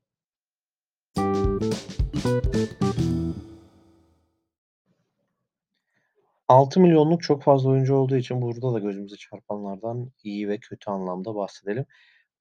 €6.000.000'luk 6.48 7.22
çok 7.22 7.42
fazla 7.42 7.70
oyuncu 7.70 7.94
olduğu 7.94 8.16
için 8.16 8.42
burada 8.42 8.72
da 8.74 8.78
gözümüze 8.78 9.16
çarpanlardan 9.16 10.12
iyi 10.24 10.48
ve 10.48 10.58
kötü 10.58 10.90
anlamda 10.90 11.34
bahsedelim. 11.34 11.86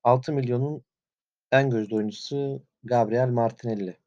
€6.000.000'un 0.03 0.83
en 1.51 1.69
gözde 1.69 1.95
oyuncusu 1.95 2.63
Gabriel 2.83 3.29
Martinelli. 3.29 3.97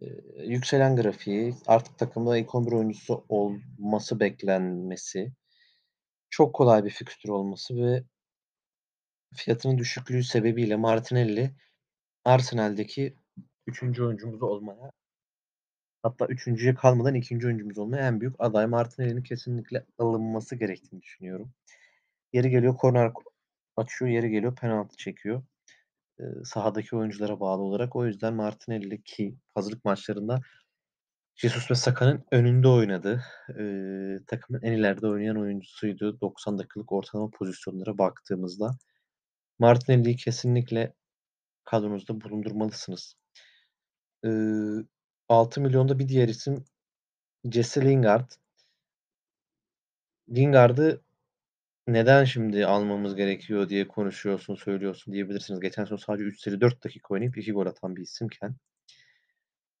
Eee, 0.00 0.22
yükselen 0.46 0.96
grafiği, 0.96 1.54
artık 1.66 1.98
takımda 1.98 2.38
ilk 2.38 2.54
11 2.54 2.72
oyuncusu 2.72 3.24
olması 3.28 4.20
beklenmesi, 4.20 5.32
çok 6.30 6.54
kolay 6.54 6.84
bir 6.84 6.90
fikstür 6.90 7.28
olması 7.28 7.76
ve 7.76 8.04
fiyatının 9.34 9.78
düşüklüğü 9.78 10.24
sebebiyle 10.24 10.76
Martinelli 10.76 11.50
Arsenal'deki 12.24 13.16
3. 13.66 14.02
oyuncumuz 14.04 14.42
olmaya 14.42 14.92
hatta 16.02 16.26
3'üncüye 16.26 16.74
kalmadan 16.74 17.14
2. 17.14 17.46
oyuncumuz 17.46 17.78
olmaya 17.78 18.06
en 18.08 18.20
büyük 18.20 18.34
aday. 18.38 18.66
Martinelli'nin 18.66 19.22
kesinlikle 19.22 19.84
alınması 19.98 20.56
gerektiğini 20.56 21.02
düşünüyorum. 21.02 21.52
Yeri 22.32 22.50
geliyor 22.50 22.76
korner 22.76 23.12
açıyor, 23.76 24.10
yeri 24.10 24.30
geliyor 24.30 24.56
penaltı 24.56 24.96
çekiyor. 24.96 25.42
Eee, 26.20 26.26
sahadaki 26.44 26.96
oyunculara 26.96 27.40
bağlı 27.40 27.62
olarak. 27.62 27.96
O 27.96 28.06
yüzden 28.06 28.34
Martinelli 28.34 29.02
ki 29.02 29.36
hazırlık 29.54 29.84
maçlarında 29.84 30.40
Jesus 31.36 31.70
ve 31.70 31.74
Saka'nın 31.74 32.24
önünde 32.32 32.68
oynadı. 32.68 33.24
Eee, 33.58 34.18
takımın 34.26 34.62
en 34.62 34.72
ileride 34.72 35.06
oynayan 35.08 35.36
oyuncusuydu 35.36 36.20
90 36.20 36.58
dakikalık 36.58 36.92
ortalama 36.92 37.30
pozisyonlara 37.30 37.98
baktığımızda. 37.98 38.70
Martinelli'yi 39.58 40.16
kesinlikle 40.16 40.94
kadronuzda 41.64 42.20
bulundurmalısınız. 42.20 43.16
Iıı, 44.24 44.86
€6.000.000'da 45.28 45.98
bir 45.98 46.08
diğer 46.08 46.28
isim 46.28 46.64
Jesse 47.52 47.82
Lingard. 47.84 48.30
Lingard'ı 50.30 51.02
neden 51.88 52.24
şimdi 52.24 52.66
almamız 52.66 53.16
gerekiyor 53.16 53.68
diye 53.68 53.88
konuşuyorsun, 53.88 54.54
söylüyorsun 54.54 55.14
diyebilirsiniz. 55.14 55.60
Geçen 55.60 55.84
sezon 55.84 55.96
sadece 55.96 56.24
3-4 56.24 56.84
dakika 56.84 57.14
oynayıp 57.14 57.38
2 57.38 57.52
gol 57.52 57.66
atan 57.66 57.96
bir 57.96 58.02
isimken 58.02 58.56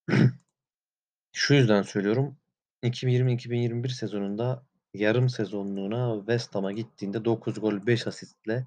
Şu 1.32 1.54
yüzden 1.54 1.82
söylüyorum. 1.82 2.38
2020-2021 2.82 3.88
sezonunda 3.88 4.66
yarım 4.94 5.28
sezonluğuna 5.28 6.18
West 6.18 6.54
Ham'a 6.54 6.72
gittiğinde 6.72 7.24
9 7.24 7.60
gol 7.60 7.86
5 7.86 8.06
asistle 8.06 8.66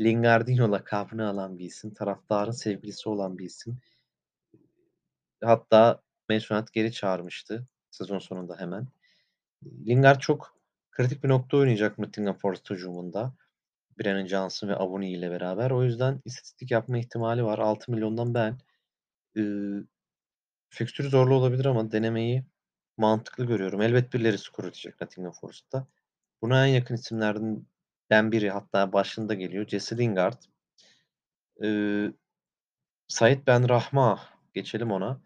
Lingardinho 0.00 0.72
lakabını 0.72 1.28
alan 1.28 1.58
bir 1.58 1.64
isim. 1.64 1.94
Taraftarın 1.94 2.50
sevgilisi 2.50 3.08
olan 3.08 3.38
bir 3.38 3.44
isim. 3.44 3.78
Hatta 5.44 6.02
United 6.30 6.68
geri 6.72 6.92
çağırmıştı 6.92 7.66
sezon 7.90 8.18
sonunda 8.18 8.60
hemen. 8.60 8.88
Lingard 9.86 10.20
çok 10.20 10.56
kritik 10.90 11.24
bir 11.24 11.28
nokta 11.28 11.56
oynayacak 11.56 11.98
Nottingham 11.98 12.36
Forest 12.38 12.70
hücumunda. 12.70 13.34
Brennan 13.98 14.26
Johnson 14.26 14.68
ve 14.68 14.76
Avoni 14.76 15.12
ile 15.12 15.30
beraber. 15.30 15.70
O 15.70 15.84
yüzden 15.84 16.20
istatistik 16.24 16.70
yapma 16.70 16.98
ihtimali 16.98 17.44
var. 17.44 17.58
€6.000.000'dan 17.58 18.34
ben, 18.34 18.58
ııı, 19.38 19.86
fikstürü 20.70 21.08
zorlu 21.08 21.34
olabilir 21.34 21.64
ama 21.64 21.92
denemeyi 21.92 22.44
mantıklı 22.96 23.46
görüyorum. 23.46 23.82
Elbet 23.82 24.14
birileri 24.14 24.38
skor 24.38 24.64
atacak 24.64 25.00
Nottingham 25.00 25.32
Forest'ta. 25.34 25.86
Buna 26.42 26.66
en 26.68 26.72
yakın 26.74 26.94
isimlerden 26.94 27.66
biri 28.10 28.50
hatta 28.50 28.92
başında 28.92 29.34
geliyor 29.34 29.66
Jesse 29.66 29.98
Lingard. 29.98 30.42
Iıı, 31.62 32.14
Said 33.08 33.46
Benrahma, 33.46 34.20
geçelim 34.54 34.92
ona. 34.92 35.20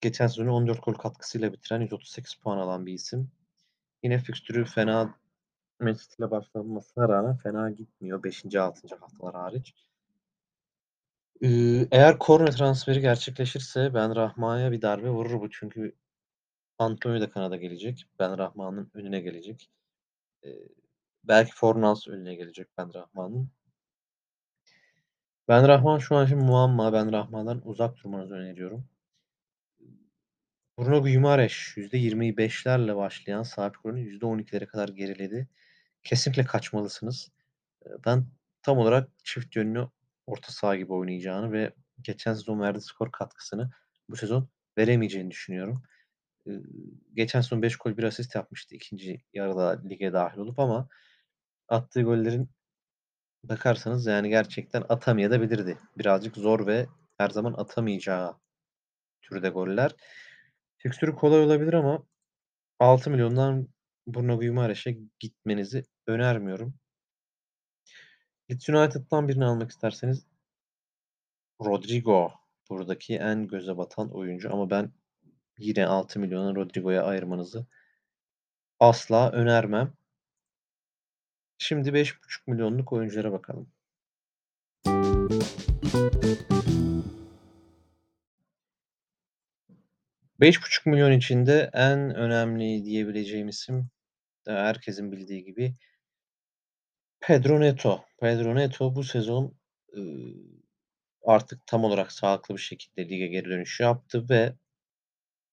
Geçen 0.00 0.26
sezonu 0.26 0.52
14 0.52 0.84
gol 0.84 0.94
katkısıyla 0.94 1.52
bitiren 1.52 1.80
138 1.80 2.34
puan 2.34 2.58
alan 2.58 2.86
bir 2.86 2.92
isim. 2.92 3.30
Yine 4.02 4.18
fikstürü 4.18 4.64
fena 4.64 5.14
Man 5.80 5.94
City 5.94 6.22
ile 6.22 6.30
başlamasına 6.30 7.08
rağmen 7.08 7.36
fena 7.36 7.70
gitmiyor 7.70 8.22
5. 8.22 8.56
6. 8.56 8.96
haftalar 8.96 9.34
hariç. 9.34 9.74
Iıı, 11.40 11.88
eğer 11.90 12.18
korner 12.18 12.52
transferi 12.52 13.00
gerçekleşirse 13.00 13.94
Benrahma'ya 13.94 14.72
bir 14.72 14.82
darbe 14.82 15.10
vurur 15.10 15.40
bu. 15.40 15.50
Çünkü 15.50 15.94
Antonio 16.78 17.20
da 17.20 17.30
kanada 17.30 17.56
gelecek. 17.56 18.06
Benrahma'nın 18.18 18.90
önüne 18.94 19.20
gelecek. 19.20 19.70
Eee, 20.42 20.68
belki 21.28 21.52
Fornals 21.54 22.08
önüne 22.08 22.34
gelecek 22.34 22.78
Benrahma'nın. 22.78 23.50
Benrahma 25.48 26.00
şu 26.00 26.16
an 26.16 26.26
için 26.26 26.38
muamma. 26.38 26.92
Benrahma'dan 26.92 27.68
uzak 27.68 27.96
durmanızı 27.96 28.34
öneriyorum. 28.34 28.88
Bruno 30.78 31.02
Guimaraes 31.02 31.52
%25'lerle 31.76 32.96
başlayan 32.96 33.42
sabit 33.42 33.76
oranı 33.84 34.00
%12'lere 34.00 34.66
kadar 34.66 34.88
geriledi. 34.88 35.48
Kesinlikle 36.04 36.44
kaçmalısınız. 36.44 37.32
Eee, 37.86 37.92
ben 38.06 38.26
tam 38.62 38.78
olarak 38.78 39.10
çift 39.24 39.56
yönlü 39.56 39.88
orta 40.26 40.52
saha 40.52 40.76
gibi 40.76 40.92
oynayacağını 40.92 41.52
ve 41.52 41.72
geçen 42.02 42.34
sezon 42.34 42.60
verdiği 42.60 42.82
skor 42.82 43.12
katkısını 43.12 43.70
bu 44.08 44.16
sezon 44.16 44.48
veremeyeceğini 44.78 45.30
düşünüyorum. 45.30 45.82
Iıı, 46.46 46.64
geçen 47.14 47.40
sezon 47.40 47.62
5 47.62 47.76
gol 47.76 47.96
1 47.96 48.04
asist 48.04 48.34
yapmıştı 48.34 48.74
2'nci 48.76 49.24
yarıda 49.34 49.82
lige 49.90 50.12
dâhil 50.12 50.38
olup 50.38 50.58
ama 50.58 50.88
attığı 51.68 52.02
gollerin 52.02 52.50
bakarsanız 53.44 54.06
yani 54.06 54.28
gerçekten 54.28 54.84
atamayabilirdi. 54.88 55.78
Birazcık 55.98 56.36
zor 56.36 56.66
ve 56.66 56.86
her 57.18 57.30
zaman 57.30 57.52
atamayacağı 57.52 58.36
türde 59.22 59.48
goller. 59.48 59.94
Fikstürü 60.78 61.14
kolay 61.14 61.40
olabilir 61.40 61.72
ama 61.72 62.06
6.000.000'dan 62.80 63.68
Bruno 64.06 64.38
Guimaraes'e 64.38 64.96
gitmenizi 65.20 65.84
önermiyorum. 66.06 66.74
Leeds 68.50 68.68
United'dan 68.68 69.28
birini 69.28 69.44
almak 69.44 69.70
isterseniz 69.70 70.26
Rodrigo 71.64 72.32
buradaki 72.70 73.16
en 73.16 73.46
göze 73.46 73.76
batan 73.76 74.10
oyuncu 74.14 74.52
ama 74.52 74.70
ben 74.70 74.92
yine 75.58 75.80
6.000.000'ı 75.80 76.56
Rodrigo'ya 76.56 77.04
ayırmanızı 77.04 77.66
asla 78.80 79.30
önermem. 79.32 79.92
Şimdi 81.66 81.88
5.500.000'luk 81.88 82.94
oyunculara 82.94 83.32
bakalım. 83.32 83.68
$5.500.000 90.40 91.16
içinde 91.16 91.70
en 91.72 92.14
önemli 92.14 92.84
diyebileceğim 92.84 93.48
isim, 93.48 93.90
herkesin 94.46 95.12
bildiği 95.12 95.44
gibi 95.44 95.74
Pedro 97.20 97.60
Neto. 97.60 98.04
Pedro 98.20 98.54
Neto 98.54 98.94
bu 98.94 99.04
sezon, 99.04 99.54
artık 101.24 101.66
tam 101.66 101.84
olarak 101.84 102.12
sağlıklı 102.12 102.54
bir 102.54 102.60
şekilde 102.60 103.08
lige 103.08 103.26
geri 103.26 103.44
dönüş 103.44 103.80
yaptı 103.80 104.28
ve 104.28 104.54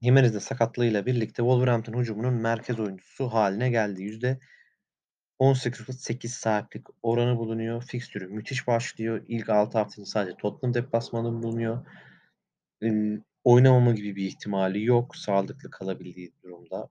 Jimenez'in 0.02 0.40
sakatlığıyla 0.40 1.06
birlikte 1.06 1.36
Wolverhampton 1.36 2.00
hücumunun 2.00 2.34
merkez 2.34 2.80
oyuncusu 2.80 3.28
hâline 3.28 3.70
geldi. 3.70 4.40
%18.8 5.42 6.28
sahiplik 6.28 6.88
oranı 7.04 7.38
bulunuyor. 7.38 7.84
Fikstürü 7.84 8.28
müthiş 8.28 8.68
başlıyor. 8.68 9.26
İlk 9.28 9.50
6 9.50 9.78
haftasında 9.78 10.06
sadece 10.06 10.38
Tottenham 10.38 10.74
deplasmanı 10.74 11.44
bulunuyor. 11.44 11.86
Oynamama 13.44 13.92
gibi 13.92 14.16
bir 14.16 14.26
ihtimali 14.26 14.86
yok 14.86 15.16
sağlıklı 15.16 15.70
kalabildiği 15.70 16.32
durumda. 16.44 16.90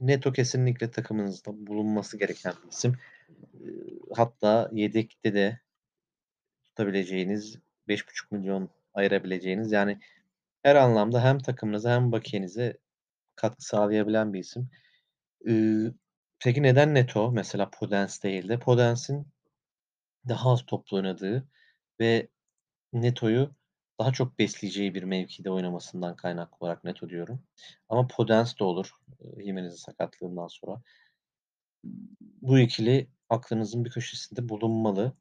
Neto 0.00 0.32
kesinlikle 0.32 0.90
takımınızda 0.90 1.66
bulunması 1.66 2.18
gereken 2.18 2.54
bir 2.64 2.70
isim. 2.70 2.96
Hatta 4.14 4.70
yedekte 4.72 5.34
de 5.34 5.60
tutabileceğiniz, 6.64 7.58
$5.500.000 7.88 8.68
ayırabileceğiniz 8.94 9.72
yani 9.72 9.98
her 10.62 10.76
anlamda 10.76 11.24
hem 11.24 11.38
takımınıza 11.38 11.94
hem 11.94 12.12
bakiyenize 12.12 12.78
katkı 13.36 13.64
sağlayabilen 13.64 14.32
bir 14.32 14.40
isim. 14.40 14.70
Iıı, 15.46 15.94
peki 16.44 16.62
neden 16.62 16.94
Neto 16.94 17.32
mesela 17.32 17.70
Podence 17.70 18.22
değil 18.22 18.48
de? 18.48 18.58
Podence'in 18.58 19.26
daha 20.28 20.50
az 20.50 20.66
toplu 20.66 20.96
oynadığı 20.96 21.48
ve 22.00 22.28
Neto'yu 22.92 23.50
daha 24.00 24.12
çok 24.12 24.38
besleyeceği 24.38 24.94
bir 24.94 25.02
mevkide 25.02 25.50
oynamasından 25.50 26.16
kaynaklı 26.16 26.56
olarak 26.60 26.84
Neto 26.84 27.08
diyorum. 27.08 27.42
Ama 27.88 28.06
Podence 28.06 28.58
de 28.58 28.64
olur, 28.64 28.90
Jimenez'in 29.44 29.76
sakatlığından 29.76 30.48
sonra. 30.48 30.82
Bu 32.42 32.58
ikili 32.58 33.08
aklınızın 33.30 33.84
bir 33.84 33.90
köşesinde 33.90 34.48
bulunmalı. 34.48 35.12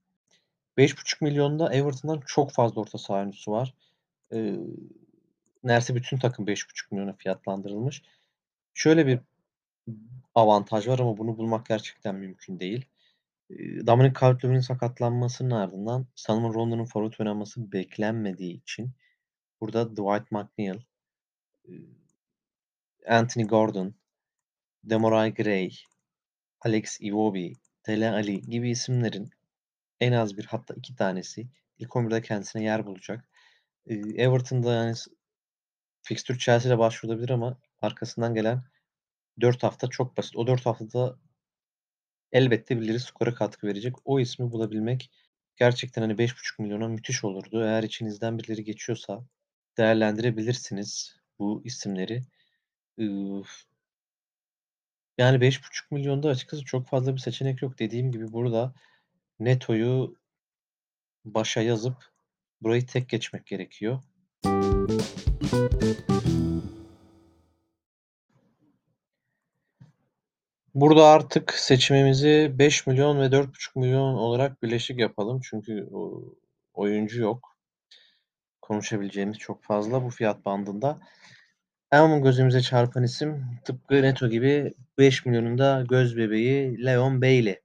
$5.500.000'da 0.78 1.74
Everton'dan 1.74 2.22
çok 2.26 2.52
fazla 2.52 2.82
orta 2.82 2.98
saha 2.98 3.18
oyuncusu 3.18 3.52
var. 3.52 3.74
Iıı, 4.32 4.68
neredeyse 5.64 5.96
bütün 5.96 6.18
takım 6.18 6.48
$5.500.000'a 6.48 7.14
fiyatlandırılmış. 7.14 8.02
Şöyle 8.74 9.08
bir 9.08 9.20
avantaj 10.36 10.88
var 10.88 11.00
ama 11.00 11.18
bunu 11.18 11.38
bulmak 11.38 11.66
gerçekten 11.66 12.16
mümkün 12.16 12.60
değil. 12.60 12.86
Dominic 13.88 14.14
Calvert-Lewin'in 14.20 14.60
sakatlanmasının 14.60 15.52
ardından 15.52 16.08
Salomon 16.16 16.54
Rondo'nun 16.54 16.86
forvet 16.86 17.20
oynaması 17.20 17.72
beklenmediği 17.72 18.62
için 18.62 18.92
burada 19.62 19.92
Dwight 19.92 20.32
McNeil, 20.32 20.82
Anthony 23.08 23.48
Gordon, 23.48 23.96
Demarai 24.84 25.34
Gray, 25.34 25.72
Alex 26.62 26.98
Iwobi, 27.02 27.54
Dele 27.88 28.10
Alli 28.10 28.42
gibi 28.42 28.70
isimlerin 28.70 29.30
en 30.00 30.12
az 30.12 30.38
1 30.38 30.46
hatta 30.46 30.74
2 30.74 30.96
tanesi 30.96 31.48
ilk 31.80 31.90
11'de 31.90 32.22
kendisine 32.22 32.64
yer 32.64 32.86
bulacak. 32.86 33.28
Everton'da 34.16 34.74
yani 34.74 34.96
s 34.96 35.12
fikstür 36.02 36.38
Chelsea'yle 36.38 36.80
başvurulabilir 36.80 37.30
ama 37.30 37.58
arkasından 37.82 38.34
gelen 38.34 38.64
4 39.42 39.64
hafta 39.64 39.88
çok 39.88 40.18
basit. 40.18 40.36
O 40.36 40.48
4 40.48 40.66
haftada 40.66 41.20
elbette 42.32 42.78
birileri 42.82 43.00
skora 43.00 43.34
katkı 43.34 43.68
verecek. 43.68 43.96
O 44.06 44.20
ismi 44.20 44.52
bulabilmek 44.52 45.12
gerçekten, 45.56 46.02
hani, 46.02 46.14
$5.500.000'a 46.14 46.88
müthiş 46.88 47.24
olurdu. 47.24 47.64
Eğer 47.64 47.84
içinizden 47.84 48.38
birileri 48.38 48.64
geçiyorsa 48.64 49.26
değerlendirebilirsiniz 49.78 51.16
bu 51.40 51.62
isimleri. 51.66 52.24
Yani 55.18 55.38
$5.500.000'da 55.38 56.30
açıkçası 56.30 56.64
çok 56.64 56.88
fazla 56.88 57.14
bir 57.14 57.20
seçenek 57.20 57.62
yok. 57.62 57.80
Dediğim 57.80 58.12
gibi 58.12 58.32
burada 58.34 58.74
Neto'yu 59.40 60.18
başa 61.26 61.62
yazıp 61.62 61.96
burayı 62.62 62.86
tek 62.86 63.10
geçmek 63.10 63.46
gerekiyor. 63.46 64.04
Burada 70.76 71.06
artık 71.06 71.54
seçimimizi 71.54 72.52
$5.000.000 72.58 73.20
ve 73.20 73.26
$4.500.000 73.26 73.98
olarak 73.98 74.64
birleşik 74.64 75.00
yapalım. 75.00 75.42
Çünkü, 75.44 75.90
oyuncu 76.74 77.22
yok. 77.22 77.58
Konuşabileceğimiz 78.62 79.38
çok 79.38 79.64
fazla 79.64 80.04
bu 80.04 80.10
fiyat 80.10 80.46
bandında. 80.46 81.00
En 81.92 82.24
gözümüze 82.24 82.62
çarpan 82.62 83.04
isim 83.04 83.46
tıpkı 83.66 84.02
Neto 84.02 84.30
gibi 84.30 84.74
$5.000.000'un 85.00 85.58
da 85.58 85.86
gözbebeği 85.90 86.86
Leon 86.86 87.22
Bailey. 87.22 87.62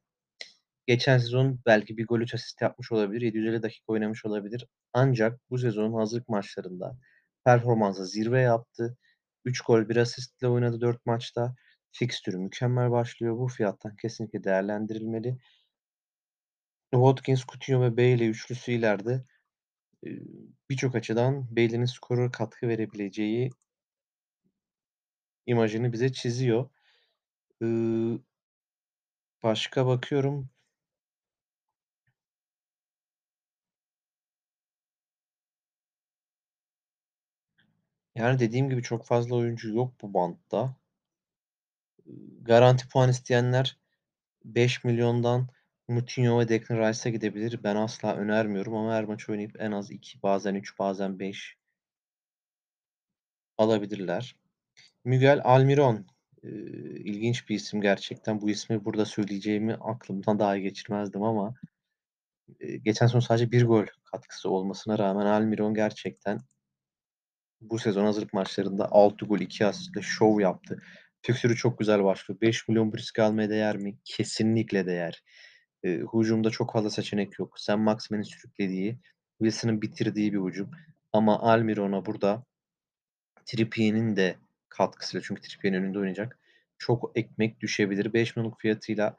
Geçen 0.87 1.19
sezon 1.19 1.61
belki 1.67 1.97
1 1.99 2.07
gol 2.07 2.21
3 2.21 2.35
asist 2.35 2.63
yapmış 2.63 2.93
olabilir. 2.93 3.21
750 3.23 3.63
dakika 3.63 3.93
oynamış 3.93 4.25
olabilir. 4.25 4.67
Ancak 4.93 5.41
bu 5.51 5.59
sezon 5.59 5.93
hazırlık 5.93 6.29
maçlarında 6.29 6.97
performansı 7.45 8.07
zirve 8.07 8.41
yaptı. 8.41 8.97
3 9.45 9.61
gol 9.61 9.89
1 9.89 9.97
asistle 9.97 10.49
oynadı 10.49 10.81
4 10.81 11.07
maçta. 11.07 11.55
Fikstürü 11.93 12.37
mükemmel 12.39 12.91
başlıyor. 12.91 13.39
Bu 13.39 13.49
fiyattan 13.49 13.97
kesinlikle 13.97 14.45
değerlendirilmeli. 14.45 15.39
Watkins, 16.93 17.45
Coutinho 17.47 17.81
ve 17.83 17.97
Bailey 17.97 18.29
üçlüsü 18.29 18.73
ileride, 18.73 19.25
birçok 20.71 20.95
açıdan 20.95 21.57
Bailey'nin 21.57 21.85
skora 21.85 22.31
katkı 22.31 22.69
verebileceği 22.69 23.51
imajını 25.47 25.93
bize 25.93 26.13
çiziyor. 26.13 26.69
Başka 29.43 29.87
bakıyorum. 29.87 30.51
Yani, 38.15 38.39
dediğim 38.39 38.71
gibi 38.71 38.83
çok 38.83 39.05
fazla 39.07 39.37
oyuncu 39.37 39.75
yok 39.75 39.95
bu 40.03 40.15
bantta. 40.15 40.77
Garanti 42.43 42.89
puan 42.89 43.11
isteyenler 43.11 43.77
$5.000.000'dan 44.45 45.49
Moutinho 45.89 46.41
ve 46.41 46.49
Declan 46.49 46.79
Rice'a 46.79 47.13
gidebilir. 47.13 47.61
Ben 47.65 47.77
asla 47.77 48.17
önermiyorum 48.17 48.75
ama 48.77 48.95
her 48.95 49.05
maç 49.05 49.29
oynayıp 49.29 49.61
en 49.61 49.73
az 49.73 49.91
2 49.91 50.23
bazen 50.23 50.55
3 50.55 50.79
bazen 50.79 51.19
5 51.19 51.57
alabilirler. 53.59 54.37
Miguel 55.05 55.39
Almirón, 55.39 56.05
ııı, 56.45 56.53
ilginç 56.99 57.49
bir 57.49 57.55
isim 57.55 57.81
gerçekten. 57.81 58.41
Bu 58.41 58.51
ismi 58.51 58.85
burada 58.85 59.05
söyleyeceğimi 59.05 59.75
aklımdan 59.75 60.39
dahi 60.39 60.63
geçirmezdim 60.63 61.23
ama, 61.23 61.55
geçen 62.83 63.07
sezon 63.07 63.21
sadece 63.21 63.53
1 63.53 63.67
gol 63.67 63.87
katkısı 64.05 64.51
olmasına 64.51 64.99
rağmen 64.99 65.27
Almirón 65.27 65.75
gerçekten 65.75 66.41
bu 67.61 67.79
sezon 67.79 68.05
hazırlık 68.05 68.33
maçlarında 68.33 68.89
6 68.91 69.27
gol 69.27 69.41
2 69.41 69.67
asistle 69.67 70.03
şov 70.03 70.41
yaptı. 70.41 70.83
Fikstürü 71.27 71.57
çok 71.57 71.79
güzel 71.79 72.05
başlıyor. 72.05 72.41
$5.000.000 72.41 72.93
bu 72.93 72.99
riski 72.99 73.23
almaya 73.23 73.51
değer 73.51 73.77
mi? 73.77 73.99
Kesinlikle 74.05 74.87
değer. 74.87 75.25
Eee, 75.85 76.03
hücumda 76.15 76.51
çok 76.51 76.73
fazla 76.73 76.91
seçenek 76.91 77.39
yok. 77.39 77.61
Saint-Maximin'in 77.61 78.23
sürüklediği, 78.23 78.99
Wilson'ın 79.39 79.83
bitirdiği 79.83 80.33
bir 80.33 80.39
hücum 80.41 80.71
ama 81.13 81.35
Almirón'a 81.37 82.07
burada 82.07 82.45
Trippier'in 83.47 84.17
de 84.17 84.37
katkısıyla 84.69 85.23
çünkü 85.27 85.43
Trippier'in 85.43 85.75
önünde 85.77 85.99
oynayacak. 85.99 86.39
Çok 86.79 87.13
ekmek 87.15 87.61
düşebilir. 87.61 88.15
%5.000.000'luk 88.15 88.61
fiyatıyla 88.61 89.19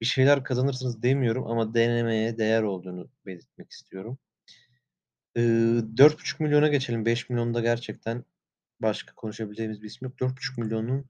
bir 0.00 0.06
şeyler 0.06 0.44
kazanırsınız 0.44 1.02
demiyorum 1.02 1.46
ama 1.46 1.74
denemeye 1.74 2.38
değer 2.38 2.62
olduğunu 2.62 3.10
belirtmek 3.26 3.70
istiyorum. 3.72 4.18
Eee, 5.36 5.42
$4.500.000'a 5.96 6.68
geçelim. 6.68 7.06
$5.000.000'da 7.06 7.60
gerçekten 7.60 8.24
başka 8.80 9.14
konuşabileceğimiz 9.14 9.82
bir 9.82 9.86
isim 9.86 10.08
yok. 10.08 10.20
$4.500.000'un 10.20 11.06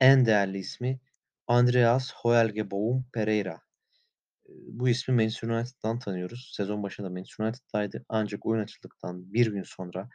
en 0.00 0.26
değerli 0.26 0.58
ismi 0.58 1.00
Andreas 1.46 2.12
Højlgård 2.14 3.02
Pereira. 3.12 3.60
Bu 4.48 4.88
ismi 4.88 5.14
Manchester 5.14 5.48
United'dan 5.48 5.98
tanıyoruz. 5.98 6.52
Sezon 6.56 6.82
başında 6.82 7.10
Manchester 7.10 7.44
United'daydı 7.44 8.04
ancak 8.08 8.46
oyun 8.46 8.62
açıldıktan 8.62 9.32
1 9.32 9.46
gün 9.46 9.62
sonra 9.62 10.08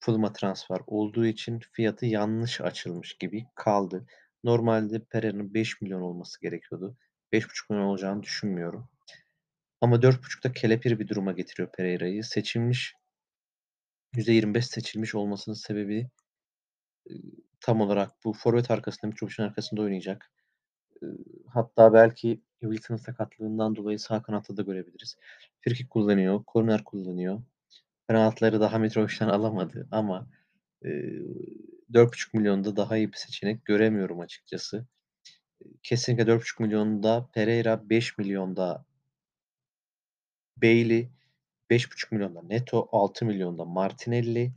Fulham'a 0.00 0.32
transfer 0.32 0.78
olduğu 0.86 1.26
için 1.26 1.60
fiyatı 1.72 2.06
yanlış 2.06 2.60
açılmış 2.60 3.14
gibi 3.18 3.46
kaldı. 3.54 4.06
Normalde 4.44 5.04
Pereira'nın 5.04 5.54
$5.000.000 5.54 6.00
olması 6.02 6.40
gerekiyordu. 6.40 6.96
$5.500.000 7.32 7.84
olacağını 7.84 8.22
düşünmüyorum. 8.22 8.88
Ama 9.80 10.02
$4.5'ta 10.02 10.52
kelepir 10.52 10.98
bir 10.98 11.08
duruma 11.08 11.32
getiriyor 11.32 11.72
Pereira'yı. 11.78 12.24
Seçilmiş 12.24 12.94
%25 14.16 14.62
seçilmiş 14.66 15.14
olmasının 15.14 15.54
sebebi, 15.54 16.10
tam 17.60 17.80
olarak 17.80 18.12
bu. 18.24 18.32
Forvet 18.32 18.70
arkasında, 18.70 19.06
Mitrovic'in 19.08 19.42
arkasında 19.44 19.82
oynayacak. 19.82 20.30
Hatta 21.54 21.92
belki 21.94 22.42
Wilson'ın 22.62 22.98
sakatlığından 22.98 23.76
dolayı 23.76 23.98
sağ 23.98 24.22
kanatta 24.22 24.56
da 24.56 24.62
görebiliriz. 24.62 25.16
Frikik 25.60 25.90
kullanıyor, 25.90 26.44
korner 26.44 26.84
kullanıyor. 26.84 27.42
Penaltıları 28.08 28.60
daha 28.60 28.78
Mitrovic'ten 28.78 29.28
alamadı 29.28 29.88
ama, 29.92 30.28
eee, 30.84 31.22
$4.500.000'da 31.94 32.76
daha 32.76 32.96
iyi 32.96 33.12
bir 33.12 33.18
seçenek 33.18 33.64
göremiyorum 33.66 34.20
açıkçası. 34.20 34.86
Kesinlikle 35.84 36.26
$4.500.000'da 36.28 37.30
Pereira, 37.34 37.90
$5.000.000'da 37.90 38.86
Bailey, 40.56 41.08
$5.500.000'da 41.70 42.42
Neto, 42.42 42.88
$6.000.000'da 42.92 43.64
Martinelli 43.64 44.52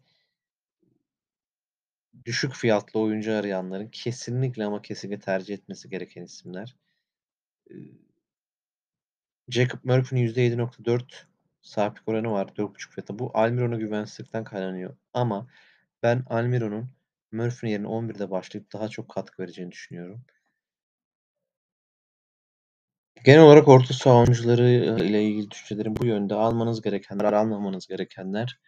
düşük 2.26 2.54
fiyatlı 2.54 3.00
oyuncu 3.00 3.34
arayanların 3.34 3.88
kesinlikle 3.88 4.66
ama 4.66 4.82
kesinlikle 4.82 5.20
tercih 5.20 5.54
etmesi 5.54 5.90
gereken 5.90 6.24
isimler. 6.24 6.76
Iıı 7.70 8.04
Jacob 9.50 9.80
Murphy'nin 9.84 10.28
%7.4 10.28 11.28
sabitlik 11.62 12.08
oranı 12.08 12.32
var 12.32 12.48
4.5 12.48 12.90
fiyata. 12.90 13.20
Bu 13.20 13.32
Almiron'a 13.34 13.76
güvensizlikten 13.78 14.44
kaynaklanıyor 14.44 14.98
ama 15.14 15.48
ben 16.04 16.24
Almiron'un 16.30 16.90
Murphy'nin 17.32 17.72
yerine 17.72 17.88
11'de 17.88 18.32
başlayıp 18.32 18.74
daha 18.74 18.90
çok 18.90 19.10
katkı 19.10 19.44
vereceğini 19.44 19.72
düşünüyorum. 19.72 20.26
Genel 23.26 23.42
olarak 23.42 23.68
orta 23.68 23.94
saha 23.94 24.18
oyuncuları 24.18 24.70
ile 25.04 25.24
ilgili 25.24 25.52
düşüncelerim 25.52 25.96
bu 25.96 26.06
yönde. 26.06 26.36
Almanız 26.36 26.82
gerekenler, 26.82 27.34
almamanız 27.34 27.88
gerekenler. 27.88 28.60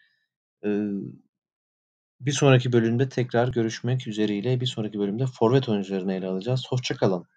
Bir 2.25 2.31
sonraki 2.31 2.71
bölümde 2.73 3.09
tekrar 3.09 3.47
görüşmek 3.47 4.07
üzereyle. 4.07 4.59
Bir 4.61 4.65
sonraki 4.65 4.99
bölümde 4.99 5.25
forvet 5.25 5.69
oyuncularını 5.69 6.13
ele 6.13 6.27
alacağız. 6.27 6.65
Hoşça 6.69 6.95
kalın. 6.95 7.27